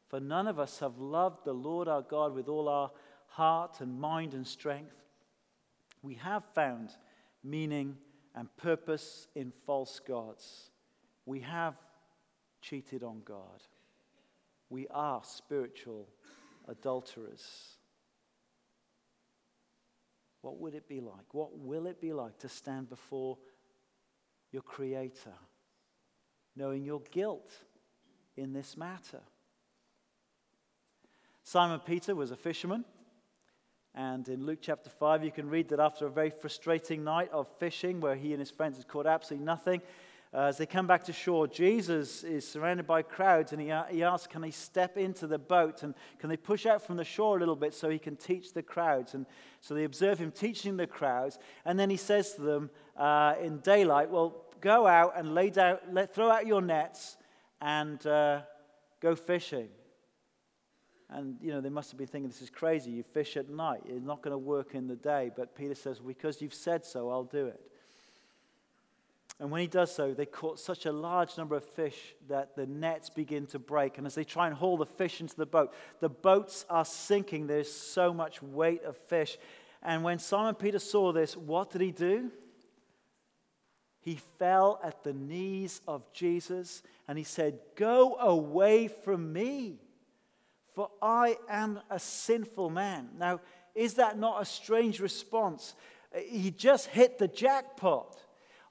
for 0.09 0.20
none 0.20 0.46
of 0.46 0.59
us 0.59 0.81
have 0.81 0.98
loved 0.98 1.44
the 1.44 1.53
Lord 1.53 1.88
our 1.88 2.03
God 2.03 2.35
with 2.35 2.48
all 2.48 2.68
our 2.68 2.90
heart 3.29 3.81
and 3.81 4.01
mind 4.01 4.35
and 4.35 4.46
strength 4.46 4.98
we 6.03 6.14
have 6.14 6.44
found 6.55 6.90
meaning 7.42 7.96
and 8.35 8.55
purpose 8.57 9.27
in 9.35 9.51
false 9.66 10.01
gods. 10.01 10.70
We 11.27 11.40
have 11.40 11.77
cheated 12.61 13.03
on 13.03 13.22
God. 13.24 13.62
We 14.70 14.87
are 14.88 15.22
spiritual 15.24 16.09
adulterers. 16.68 17.78
What 20.42 20.59
would 20.61 20.74
it 20.74 20.88
be 20.88 21.01
like? 21.01 21.33
What 21.33 21.59
will 21.59 21.87
it 21.87 22.01
be 22.01 22.12
like 22.12 22.38
to 22.38 22.48
stand 22.48 22.88
before 22.88 23.38
your 24.53 24.62
Creator, 24.62 25.35
knowing 26.57 26.85
your 26.85 27.03
guilt 27.11 27.51
in 28.37 28.53
this 28.53 28.77
matter? 28.77 29.20
Simon 31.42 31.81
Peter 31.81 32.14
was 32.14 32.31
a 32.31 32.37
fisherman. 32.37 32.85
And 33.94 34.29
in 34.29 34.46
Luke 34.46 34.61
chapter 34.61 34.90
5, 34.90 35.24
you 35.24 35.33
can 35.33 35.48
read 35.48 35.70
that 35.70 35.81
after 35.81 36.07
a 36.07 36.11
very 36.11 36.31
frustrating 36.31 37.03
night 37.03 37.31
of 37.33 37.48
fishing, 37.59 38.01
where 38.01 38.14
he 38.14 38.33
and 38.33 38.38
his 38.38 38.51
friends 38.51 38.77
had 38.77 38.87
caught 38.87 39.07
absolutely 39.07 39.44
nothing, 39.44 39.83
uh, 40.35 40.41
as 40.43 40.59
they 40.59 40.67
come 40.67 40.87
back 40.87 41.05
to 41.05 41.12
shore, 41.12 41.47
Jesus 41.47 42.23
is 42.23 42.47
surrounded 42.47 42.87
by 42.87 43.01
crowds 43.01 43.53
and 43.53 43.61
he, 43.61 43.73
he 43.91 44.03
asks, 44.03 44.27
Can 44.27 44.43
they 44.43 44.51
step 44.51 44.99
into 44.99 45.27
the 45.27 45.38
boat 45.38 45.83
and 45.83 45.95
can 46.19 46.29
they 46.29 46.37
push 46.37 46.67
out 46.67 46.83
from 46.83 46.97
the 46.97 47.05
shore 47.05 47.37
a 47.37 47.41
little 47.41 47.57
bit 47.57 47.73
so 47.73 47.88
he 47.88 47.99
can 47.99 48.14
teach 48.14 48.53
the 48.53 48.62
crowds? 48.62 49.14
And 49.14 49.25
so 49.62 49.75
they 49.75 49.85
observe 49.85 50.19
him 50.19 50.31
teaching 50.31 50.77
the 50.77 50.87
crowds. 50.87 51.38
And 51.64 51.79
then 51.79 51.88
he 51.88 51.97
says 51.97 52.35
to 52.35 52.43
them 52.43 52.71
uh, 52.97 53.37
in 53.43 53.61
daylight, 53.61 54.11
Well, 54.11 54.45
go 54.61 54.87
out 54.87 55.14
and 55.17 55.35
lay 55.35 55.49
down, 55.49 55.79
let, 55.93 56.14
throw 56.14 56.31
out 56.31 56.47
your 56.47 56.61
nets 56.61 57.17
and 57.62 58.05
uh, 58.07 58.43
go 59.01 59.14
fishing. 59.14 59.69
And, 61.11 61.37
you 61.41 61.53
know, 61.53 61.62
they 61.62 61.71
must 61.71 61.91
have 61.91 61.97
been 61.97 62.07
thinking, 62.07 62.29
this 62.29 62.43
is 62.43 62.51
crazy. 62.51 62.91
You 62.91 63.03
fish 63.03 63.38
at 63.38 63.49
night. 63.49 63.81
It's 63.87 64.05
not 64.05 64.23
going 64.23 64.33
to 64.33 64.38
work 64.38 64.75
in 64.75 64.87
the 64.87 64.97
day. 64.97 65.31
But 65.35 65.55
Peter 65.55 65.75
says, 65.75 66.01
because 66.01 66.43
you've 66.43 66.53
said 66.53 66.85
so, 66.85 67.09
I'll 67.09 67.25
do 67.25 67.47
it. 67.47 67.61
And 69.40 69.53
when 69.53 69.61
he 69.61 69.68
does 69.68 69.94
so, 69.94 70.14
they 70.14 70.27
caught 70.27 70.59
such 70.59 70.85
a 70.85 70.92
large 70.92 71.37
number 71.38 71.55
of 71.55 71.64
fish 71.64 72.14
that 72.29 72.57
the 72.57 72.66
nets 72.66 73.09
begin 73.09 73.46
to 73.46 73.59
break. 73.59 73.96
And 73.96 74.07
as 74.07 74.16
they 74.16 74.24
try 74.24 74.48
and 74.48 74.57
haul 74.57 74.77
the 74.77 74.87
fish 74.87 75.20
into 75.20 75.37
the 75.37 75.46
boat, 75.46 75.72
the 76.01 76.09
boats 76.09 76.66
are 76.68 76.85
sinking. 76.85 77.46
There's 77.46 77.72
so 77.72 78.12
much 78.12 78.42
weight 78.42 78.83
of 78.83 78.96
fish. 78.96 79.38
And 79.81 80.03
when 80.03 80.18
Simon 80.18 80.57
Peter 80.57 80.81
saw 80.81 81.12
this, 81.12 81.37
what 81.37 81.70
did 81.70 81.81
he 81.81 81.92
do? 81.92 82.33
He 84.01 84.16
fell 84.38 84.81
at 84.83 85.05
the 85.05 85.12
knees 85.12 85.83
of 85.87 86.12
Jesus 86.12 86.83
and 87.07 87.16
he 87.16 87.24
said, 87.24 87.61
Go 87.77 88.16
away 88.16 88.88
from 88.88 89.33
me, 89.33 89.79
for 90.74 90.90
I 91.01 91.37
am 91.48 91.81
a 91.90 91.98
sinful 91.98 92.70
man. 92.70 93.11
Now, 93.16 93.40
is 93.74 93.94
that 93.94 94.18
not 94.18 94.42
a 94.42 94.44
strange 94.44 94.98
response? 94.98 95.74
He 96.16 96.51
just 96.51 96.87
hit 96.87 97.18
the 97.18 97.29
jackpot 97.29 98.18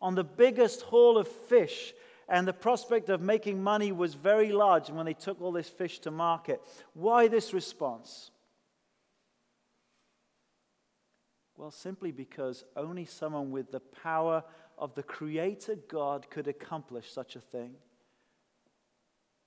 on 0.01 0.15
the 0.15 0.23
biggest 0.23 0.81
haul 0.81 1.17
of 1.17 1.27
fish, 1.27 1.93
and 2.29 2.47
the 2.47 2.53
prospect 2.53 3.09
of 3.09 3.21
making 3.21 3.63
money 3.63 3.91
was 3.91 4.13
very 4.13 4.51
large 4.51 4.89
when 4.89 5.05
they 5.05 5.13
took 5.13 5.41
all 5.41 5.51
this 5.51 5.69
fish 5.69 5.99
to 5.99 6.11
market. 6.11 6.61
Why 6.93 7.27
this 7.27 7.53
response? 7.53 8.31
Well, 11.55 11.71
simply 11.71 12.11
because 12.11 12.63
only 12.75 13.05
someone 13.05 13.51
with 13.51 13.71
the 13.71 13.79
power 13.79 14.43
of 14.77 14.93
the 14.93 15.03
Creator 15.03 15.77
God 15.87 16.29
could 16.29 16.47
accomplish 16.47 17.11
such 17.11 17.35
a 17.35 17.41
thing. 17.41 17.75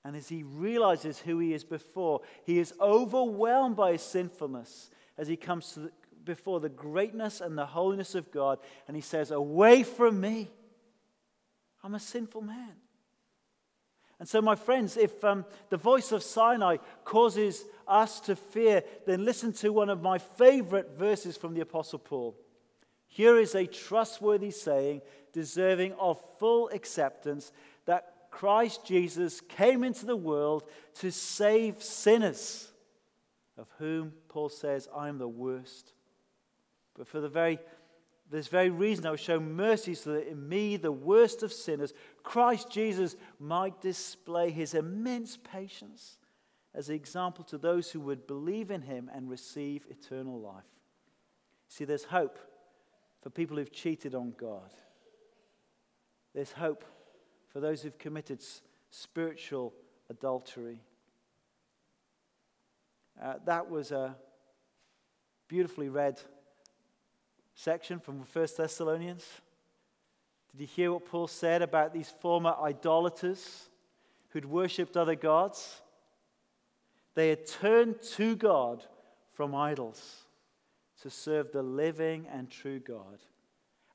And 0.04 0.16
as 0.16 0.28
he 0.28 0.42
realizes 0.42 1.18
who 1.18 1.38
he 1.38 1.52
is 1.52 1.62
before, 1.62 2.22
he 2.44 2.58
is 2.58 2.72
overwhelmed 2.80 3.76
by 3.76 3.92
his 3.92 4.02
sinfulness 4.02 4.90
as 5.18 5.28
he 5.28 5.36
comes 5.36 5.72
to 5.74 5.92
before 6.24 6.60
the 6.60 6.68
greatness 6.68 7.40
and 7.40 7.56
the 7.56 7.66
holiness 7.66 8.14
of 8.14 8.30
God, 8.30 8.58
and 8.86 8.96
he 8.96 9.02
says, 9.02 9.30
Away 9.30 9.82
from 9.82 10.20
me. 10.20 10.50
I'm 11.82 11.94
a 11.94 12.00
sinful 12.00 12.42
man. 12.42 12.72
And 14.18 14.28
so, 14.28 14.42
my 14.42 14.54
friends, 14.54 14.98
if 14.98 15.24
um, 15.24 15.46
the 15.70 15.78
voice 15.78 16.12
of 16.12 16.22
Sinai 16.22 16.76
causes 17.04 17.64
us 17.88 18.20
to 18.20 18.36
fear, 18.36 18.82
then 19.06 19.24
listen 19.24 19.54
to 19.54 19.72
one 19.72 19.88
of 19.88 20.02
my 20.02 20.18
favorite 20.18 20.90
verses 20.98 21.38
from 21.38 21.54
the 21.54 21.62
Apostle 21.62 21.98
Paul. 21.98 22.36
Here 23.08 23.38
is 23.38 23.54
a 23.54 23.66
trustworthy 23.66 24.50
saying, 24.50 25.00
deserving 25.32 25.94
of 25.94 26.20
full 26.38 26.68
acceptance, 26.68 27.50
that 27.86 28.14
Christ 28.30 28.86
Jesus 28.86 29.40
came 29.40 29.82
into 29.82 30.04
the 30.04 30.16
world 30.16 30.64
to 30.96 31.10
save 31.10 31.82
sinners, 31.82 32.70
of 33.56 33.68
whom 33.78 34.12
Paul 34.28 34.50
says, 34.50 34.86
I 34.94 35.08
am 35.08 35.18
the 35.18 35.28
worst. 35.28 35.94
But 37.00 37.08
for 37.08 37.22
the 37.22 37.30
very, 37.30 37.58
this 38.30 38.48
very 38.48 38.68
reason, 38.68 39.06
I 39.06 39.10
will 39.10 39.16
show 39.16 39.40
mercy 39.40 39.94
so 39.94 40.12
that 40.12 40.28
in 40.28 40.46
me, 40.46 40.76
the 40.76 40.92
worst 40.92 41.42
of 41.42 41.50
sinners, 41.50 41.94
Christ 42.22 42.68
Jesus 42.68 43.16
might 43.38 43.80
display 43.80 44.50
his 44.50 44.74
immense 44.74 45.38
patience 45.38 46.18
as 46.74 46.90
an 46.90 46.94
example 46.94 47.42
to 47.44 47.56
those 47.56 47.90
who 47.90 48.00
would 48.00 48.26
believe 48.26 48.70
in 48.70 48.82
him 48.82 49.10
and 49.14 49.30
receive 49.30 49.86
eternal 49.88 50.38
life. 50.38 50.66
See, 51.68 51.86
there's 51.86 52.04
hope 52.04 52.38
for 53.22 53.30
people 53.30 53.56
who've 53.56 53.72
cheated 53.72 54.14
on 54.14 54.34
God. 54.36 54.70
There's 56.34 56.52
hope 56.52 56.84
for 57.48 57.60
those 57.60 57.80
who've 57.80 57.96
committed 57.96 58.42
spiritual 58.90 59.72
adultery. 60.10 60.82
Uh, 63.18 63.36
that 63.46 63.70
was 63.70 63.90
a 63.90 64.14
beautifully 65.48 65.88
read 65.88 66.20
section 67.54 67.98
from 68.00 68.20
1 68.20 68.48
Thessalonians? 68.56 69.26
Did 70.52 70.62
you 70.62 70.66
hear 70.66 70.92
what 70.92 71.06
Paul 71.06 71.28
said 71.28 71.62
about 71.62 71.92
these 71.92 72.10
former 72.10 72.54
idolaters 72.60 73.68
who'd 74.30 74.44
worshipped 74.44 74.96
other 74.96 75.14
gods? 75.14 75.80
They 77.14 77.28
had 77.28 77.46
turned 77.46 78.02
to 78.14 78.36
God 78.36 78.84
from 79.32 79.54
idols 79.54 80.24
to 81.02 81.10
serve 81.10 81.52
the 81.52 81.62
living 81.62 82.26
and 82.32 82.50
true 82.50 82.78
God 82.78 83.18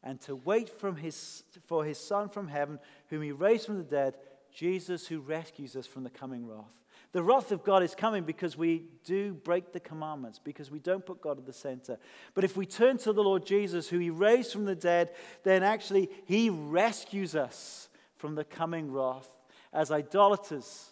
and 0.03 0.21
to 0.21 0.35
wait 0.35 0.69
his, 1.01 1.43
for 1.65 1.83
his 1.83 1.97
Son 1.97 2.29
from 2.29 2.47
heaven, 2.47 2.79
whom 3.09 3.23
he 3.23 3.31
raised 3.31 3.65
from 3.65 3.77
the 3.77 3.83
dead, 3.83 4.15
Jesus 4.53 5.07
who 5.07 5.19
rescues 5.19 5.75
us 5.75 5.87
from 5.87 6.03
the 6.03 6.09
coming 6.09 6.47
wrath. 6.47 6.84
The 7.15 7.23
wrath 7.23 7.53
of 7.53 7.63
God 7.63 7.81
is 7.81 7.95
coming 7.95 8.25
because 8.25 8.57
we 8.57 8.83
do 9.05 9.35
break 9.35 9.71
the 9.71 9.79
commandments, 9.79 10.37
because 10.37 10.69
we 10.69 10.79
don't 10.79 11.05
put 11.05 11.21
God 11.21 11.37
at 11.37 11.45
the 11.45 11.53
center. 11.53 11.97
But 12.33 12.43
if 12.43 12.57
we 12.57 12.65
turn 12.65 12.97
to 12.97 13.13
the 13.13 13.23
Lord 13.23 13.45
Jesus, 13.45 13.87
who 13.87 13.99
He 13.99 14.09
raised 14.09 14.51
from 14.51 14.65
the 14.65 14.75
dead, 14.75 15.11
then 15.43 15.63
actually 15.63 16.09
He 16.25 16.49
rescues 16.49 17.33
us 17.33 17.87
from 18.17 18.35
the 18.35 18.43
coming 18.43 18.91
wrath 18.91 19.31
as 19.71 19.91
idolaters 19.91 20.89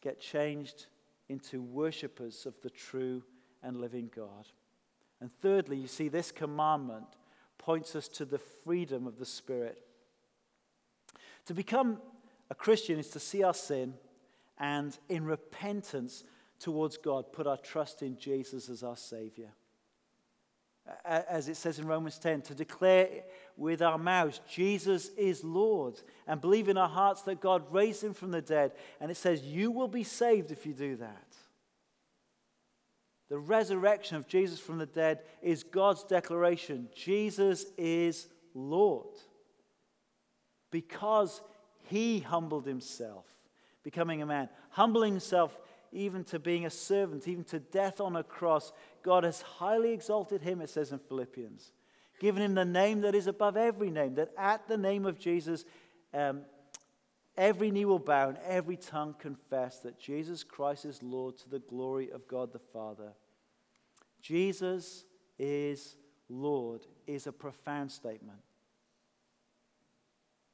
get 0.00 0.20
changed 0.20 0.86
into 1.28 1.60
worshippers 1.60 2.46
of 2.46 2.54
the 2.62 2.70
true 2.70 3.24
and 3.60 3.80
living 3.80 4.08
God. 4.14 4.46
And 5.20 5.32
thirdly, 5.40 5.78
you 5.78 5.88
see, 5.88 6.06
this 6.06 6.30
commandment 6.30 7.06
points 7.58 7.96
us 7.96 8.06
to 8.06 8.24
the 8.24 8.38
freedom 8.38 9.08
of 9.08 9.18
the 9.18 9.26
Spirit. 9.26 9.82
To 11.46 11.54
become 11.54 11.98
a 12.50 12.54
Christian 12.54 13.00
is 13.00 13.08
to 13.08 13.18
see 13.18 13.42
our 13.42 13.52
sin 13.52 13.94
and 14.62 14.96
in 15.08 15.24
repentance 15.24 16.22
towards 16.60 16.96
God, 16.96 17.32
put 17.32 17.48
our 17.48 17.56
trust 17.56 18.00
in 18.00 18.16
Jesus 18.16 18.68
as 18.68 18.84
our 18.84 18.96
Savior. 18.96 19.50
As 21.04 21.48
it 21.48 21.56
says 21.56 21.80
in 21.80 21.86
Romans 21.86 22.18
10, 22.20 22.42
to 22.42 22.54
declare 22.54 23.08
with 23.56 23.82
our 23.82 23.98
mouths, 23.98 24.40
Jesus 24.48 25.08
is 25.18 25.42
Lord, 25.42 26.00
and 26.28 26.40
believe 26.40 26.68
in 26.68 26.78
our 26.78 26.88
hearts 26.88 27.22
that 27.22 27.40
God 27.40 27.72
raised 27.72 28.04
him 28.04 28.14
from 28.14 28.30
the 28.30 28.40
dead. 28.40 28.72
And 29.00 29.10
it 29.10 29.16
says, 29.16 29.42
You 29.42 29.72
will 29.72 29.88
be 29.88 30.04
saved 30.04 30.52
if 30.52 30.64
you 30.64 30.74
do 30.74 30.96
that. 30.96 31.26
The 33.28 33.38
resurrection 33.38 34.16
of 34.16 34.28
Jesus 34.28 34.60
from 34.60 34.78
the 34.78 34.86
dead 34.86 35.20
is 35.40 35.64
God's 35.64 36.04
declaration 36.04 36.88
Jesus 36.94 37.66
is 37.76 38.28
Lord. 38.54 39.16
Because 40.70 41.40
he 41.88 42.20
humbled 42.20 42.66
himself 42.66 43.31
becoming 43.82 44.22
a 44.22 44.26
man, 44.26 44.48
humbling 44.70 45.12
himself 45.12 45.58
even 45.92 46.24
to 46.24 46.38
being 46.38 46.64
a 46.64 46.70
servant, 46.70 47.28
even 47.28 47.44
to 47.44 47.60
death 47.60 48.00
on 48.00 48.16
a 48.16 48.24
cross. 48.24 48.72
God 49.02 49.24
has 49.24 49.42
highly 49.42 49.92
exalted 49.92 50.42
him, 50.42 50.60
it 50.60 50.70
says 50.70 50.90
in 50.90 50.98
Philippians, 50.98 51.70
given 52.18 52.42
him 52.42 52.54
the 52.54 52.64
name 52.64 53.02
that 53.02 53.14
is 53.14 53.26
above 53.26 53.56
every 53.56 53.90
name, 53.90 54.14
that 54.14 54.30
at 54.36 54.66
the 54.68 54.78
name 54.78 55.04
of 55.04 55.18
Jesus, 55.18 55.64
um, 56.14 56.42
every 57.36 57.70
knee 57.70 57.84
will 57.84 57.98
bow 57.98 58.30
and 58.30 58.38
every 58.46 58.76
tongue 58.76 59.14
confess 59.18 59.80
that 59.80 60.00
Jesus 60.00 60.42
Christ 60.42 60.86
is 60.86 61.02
Lord 61.02 61.36
to 61.38 61.50
the 61.50 61.58
glory 61.58 62.10
of 62.10 62.26
God 62.26 62.52
the 62.52 62.58
Father. 62.58 63.12
Jesus 64.20 65.04
is 65.38 65.96
Lord 66.28 66.86
is 67.06 67.26
a 67.26 67.32
profound 67.32 67.92
statement. 67.92 68.38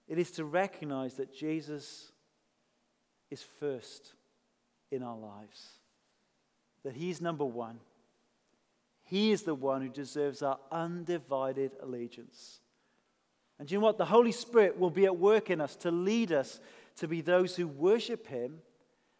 It 0.08 0.18
is 0.18 0.30
to 0.32 0.44
recognize 0.44 1.14
that 1.14 1.34
Jesus 1.34 2.12
is 3.30 3.42
first 3.42 4.14
in 4.90 5.02
our 5.02 5.16
lives. 5.16 5.68
That 6.84 6.94
He's 6.94 7.20
number 7.20 7.44
one. 7.44 7.78
He 9.04 9.32
is 9.32 9.42
the 9.42 9.54
one 9.54 9.82
who 9.82 9.88
deserves 9.88 10.42
our 10.42 10.58
undivided 10.70 11.72
allegiance. 11.82 12.60
And 13.58 13.70
you 13.70 13.78
know 13.78 13.84
what? 13.84 13.98
The 13.98 14.04
Holy 14.04 14.32
Spirit 14.32 14.78
will 14.78 14.90
be 14.90 15.06
at 15.06 15.16
work 15.16 15.50
in 15.50 15.60
us 15.60 15.76
to 15.76 15.90
lead 15.90 16.30
us 16.30 16.60
to 16.96 17.08
be 17.08 17.20
those 17.20 17.56
who 17.56 17.66
worship 17.66 18.26
Him 18.26 18.58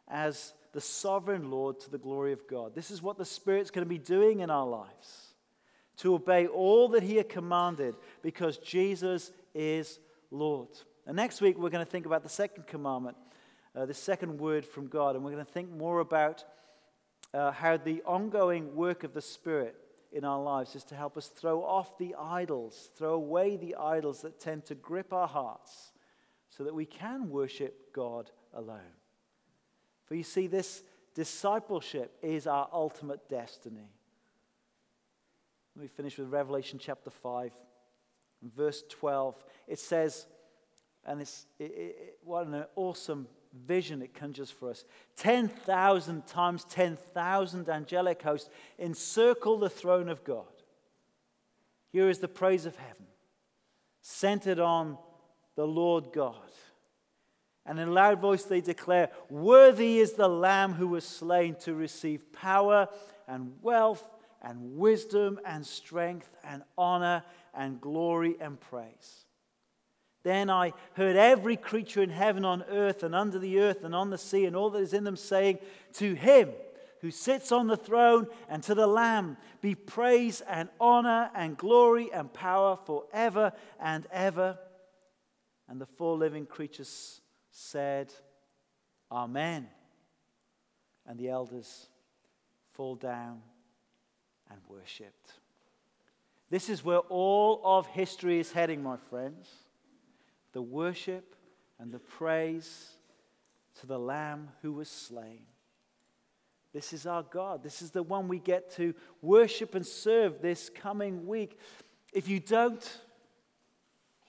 as 0.07 0.53
the 0.73 0.81
sovereign 0.81 1.51
Lord 1.51 1.81
to 1.81 1.91
the 1.91 1.99
glory 1.99 2.33
of 2.33 2.47
God. 2.49 2.75
This 2.75 2.91
is 2.91 3.03
what 3.03 3.19
the 3.19 3.25
Spirit's 3.25 3.71
going 3.71 3.85
to 3.85 3.89
be 3.89 3.99
doing 3.99 4.41
in 4.41 4.51
our 4.51 4.67
lives 4.67 5.35
to 5.99 6.15
obey 6.15 6.47
all 6.47 6.89
that 6.91 7.03
He 7.03 7.17
had 7.17 7.29
commanded 7.29 7.97
because 8.23 8.59
Jesus 8.59 9.33
is 9.55 9.99
Lord. 10.31 10.69
And 11.07 11.17
next 11.17 11.41
week, 11.41 11.59
we're 11.59 11.71
going 11.71 11.85
to 11.85 11.91
think 11.91 12.07
about 12.07 12.23
the 12.23 12.29
second 12.29 12.67
commandment 12.67 13.17
uh, 13.79 13.87
the 13.87 13.95
second 13.95 14.39
word 14.39 14.65
from 14.65 14.89
God. 14.89 15.15
And 15.15 15.25
we're 15.25 15.31
going 15.31 15.45
to 15.45 15.51
think 15.51 15.71
more 15.71 16.01
about 16.01 16.45
uh, 17.33 17.53
how 17.53 17.77
the 17.77 18.03
ongoing 18.03 18.75
work 18.75 19.05
of 19.05 19.15
the 19.15 19.23
Spirit 19.23 19.77
in 20.13 20.25
our 20.25 20.43
lives 20.43 20.75
is 20.75 20.85
to 20.85 20.95
help 20.97 21.17
us 21.17 21.29
throw 21.29 21.63
off 21.63 21.97
the 21.99 22.15
idols, 22.19 22.91
throw 22.97 23.13
away 23.15 23.57
the 23.57 23.77
idols 23.77 24.23
that 24.23 24.41
tend 24.41 24.65
to 24.67 24.75
grip 24.75 25.13
our 25.13 25.29
hearts 25.29 25.93
so 26.49 26.65
that 26.65 26.75
we 26.75 26.87
can 26.87 27.29
worship 27.29 27.93
God 27.93 28.31
alone. 28.53 28.95
For 30.07 30.15
you 30.15 30.25
see, 30.25 30.47
this 30.47 30.83
discipleship 31.15 32.17
is 32.23 32.47
our 32.47 32.69
ultimate 32.73 33.29
destiny. 33.29 33.93
Let 35.77 35.83
me 35.83 35.89
finish 35.89 36.19
with 36.19 36.31
Revelation 36.31 36.81
chapter 36.83 37.11
5, 37.11 37.53
verse 38.57 38.83
12. 38.89 39.45
It 39.69 39.79
says, 39.79 40.27
and 41.05 41.21
it's, 41.21 41.47
it, 41.59 41.65
it, 41.65 42.19
what 42.25 42.47
an 42.47 42.65
awesome 42.75 43.29
vision 43.67 44.03
it 44.03 44.15
conjures 44.15 44.51
for 44.51 44.71
us 44.71 44.85
10,000 45.17 46.27
times 46.27 46.65
10,000 46.65 47.69
angelic 47.69 48.23
hosts 48.23 48.51
encircle 48.79 49.59
the 49.59 49.71
throne 49.71 50.09
of 50.09 50.25
God. 50.25 50.45
Here 51.91 52.09
is 52.09 52.19
the 52.19 52.29
praise 52.29 52.67
of 52.67 52.77
heaven, 52.77 53.07
centered 54.03 54.59
on 54.59 54.99
the 55.57 55.67
Lord 55.67 56.13
God. 56.13 56.35
And 57.67 57.79
in 57.79 57.93
loud 57.93 58.21
voice 58.21 58.45
they 58.45 58.61
declare, 58.61 59.11
Worthy 59.29 59.99
is 59.99 60.13
the 60.13 60.29
Lamb 60.29 60.73
who 60.73 60.89
was 60.89 61.05
slain 61.05 61.55
to 61.57 61.75
receive 61.75 62.33
power 62.33 62.89
and 63.27 63.53
wealth 63.63 64.09
and 64.43 64.77
wisdom 64.77 65.39
and 65.45 65.67
strength 65.67 66.37
and 66.45 66.63
honor 66.77 67.23
and 67.55 67.81
glory 67.81 68.37
and 68.41 68.59
praise. 68.59 69.27
Then 70.25 70.51
I 70.51 70.73
heard 70.95 71.17
every 71.17 71.57
creature 71.57 72.03
in 72.03 72.11
heaven, 72.11 72.45
on 72.45 72.65
earth, 72.65 73.03
and 73.03 73.15
under 73.15 73.39
the 73.39 73.61
earth, 73.61 73.85
and 73.85 73.95
on 73.95 74.11
the 74.11 74.19
sea, 74.19 74.47
and 74.47 74.57
all 74.57 74.71
that 74.71 74.81
is 74.81 74.93
in 74.93 75.05
them, 75.05 75.17
saying, 75.17 75.59
To 75.95 76.15
him 76.15 76.51
who 77.01 77.11
sits 77.11 77.53
on 77.53 77.69
the 77.69 77.77
throne 77.77 78.27
and 78.49 78.63
to 78.65 78.75
the 78.75 78.87
Lamb 78.87 79.37
be 79.61 79.75
praise 79.75 80.41
and 80.49 80.69
honor 80.81 81.31
and 81.35 81.57
glory 81.57 82.11
and 82.13 82.33
power 82.33 82.77
forever 82.77 83.53
and 83.79 84.07
ever. 84.11 84.59
And 85.69 85.81
the 85.81 85.87
four 85.87 86.17
living 86.17 86.47
creatures 86.47 87.21
said, 87.51 88.13
Amen. 89.13 89.69
And 91.07 91.19
the 91.19 91.29
elders 91.29 91.87
fall 92.73 92.97
down 92.97 93.41
and 94.51 94.61
worshiped. 94.69 95.35
This 96.51 96.69
is 96.69 96.85
where 96.85 96.99
all 96.99 97.61
of 97.65 97.87
history 97.87 98.41
is 98.41 98.51
heading, 98.51 98.83
my 98.83 98.97
friends 98.97 99.49
the 100.53 100.63
worship 100.63 101.35
and 101.79 101.93
the 101.93 101.99
praise 101.99 102.97
to 103.81 103.87
the 103.87 103.99
Lamb 103.99 104.49
who 104.63 104.73
was 104.73 104.89
slain. 104.89 105.43
This 106.73 106.93
is 106.93 107.07
our 107.07 107.23
God. 107.23 107.63
This 107.63 107.81
is 107.81 107.91
the 107.91 108.03
one 108.03 108.29
we 108.29 108.39
get 108.39 108.75
to 108.77 108.95
worship 109.23 109.75
and 109.75 109.87
serve 109.87 110.43
this 110.43 110.71
coming 110.71 111.27
week. 111.27 111.59
If 112.13 112.29
you 112.29 112.41
don't 112.41 113.01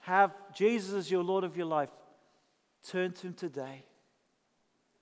have 0.00 0.32
Jesus 0.54 0.94
as 0.94 1.10
your 1.10 1.22
Lord 1.22 1.44
of 1.44 1.56
your 1.56 1.66
life, 1.66 1.90
turn 2.86 3.12
to 3.12 3.26
Him 3.28 3.34
today. 3.34 3.84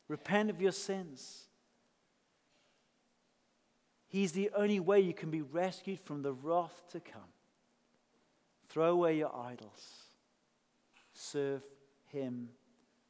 Repent 0.09 0.51
of 0.51 0.61
your 0.61 0.73
sins. 0.73 1.45
He's 4.09 4.33
the 4.33 4.51
only 4.57 4.81
way 4.81 5.01
you 5.01 5.13
can 5.13 5.31
be 5.31 5.43
rescued 5.43 6.01
from 6.01 6.23
the 6.23 6.33
wrath 6.33 6.83
to 6.93 7.01
come. 7.01 7.21
Throw 8.69 8.93
away 8.93 9.19
your 9.19 9.35
idols 9.35 10.08
serve 11.19 11.63
Him 12.13 12.49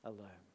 alone. 0.02 0.47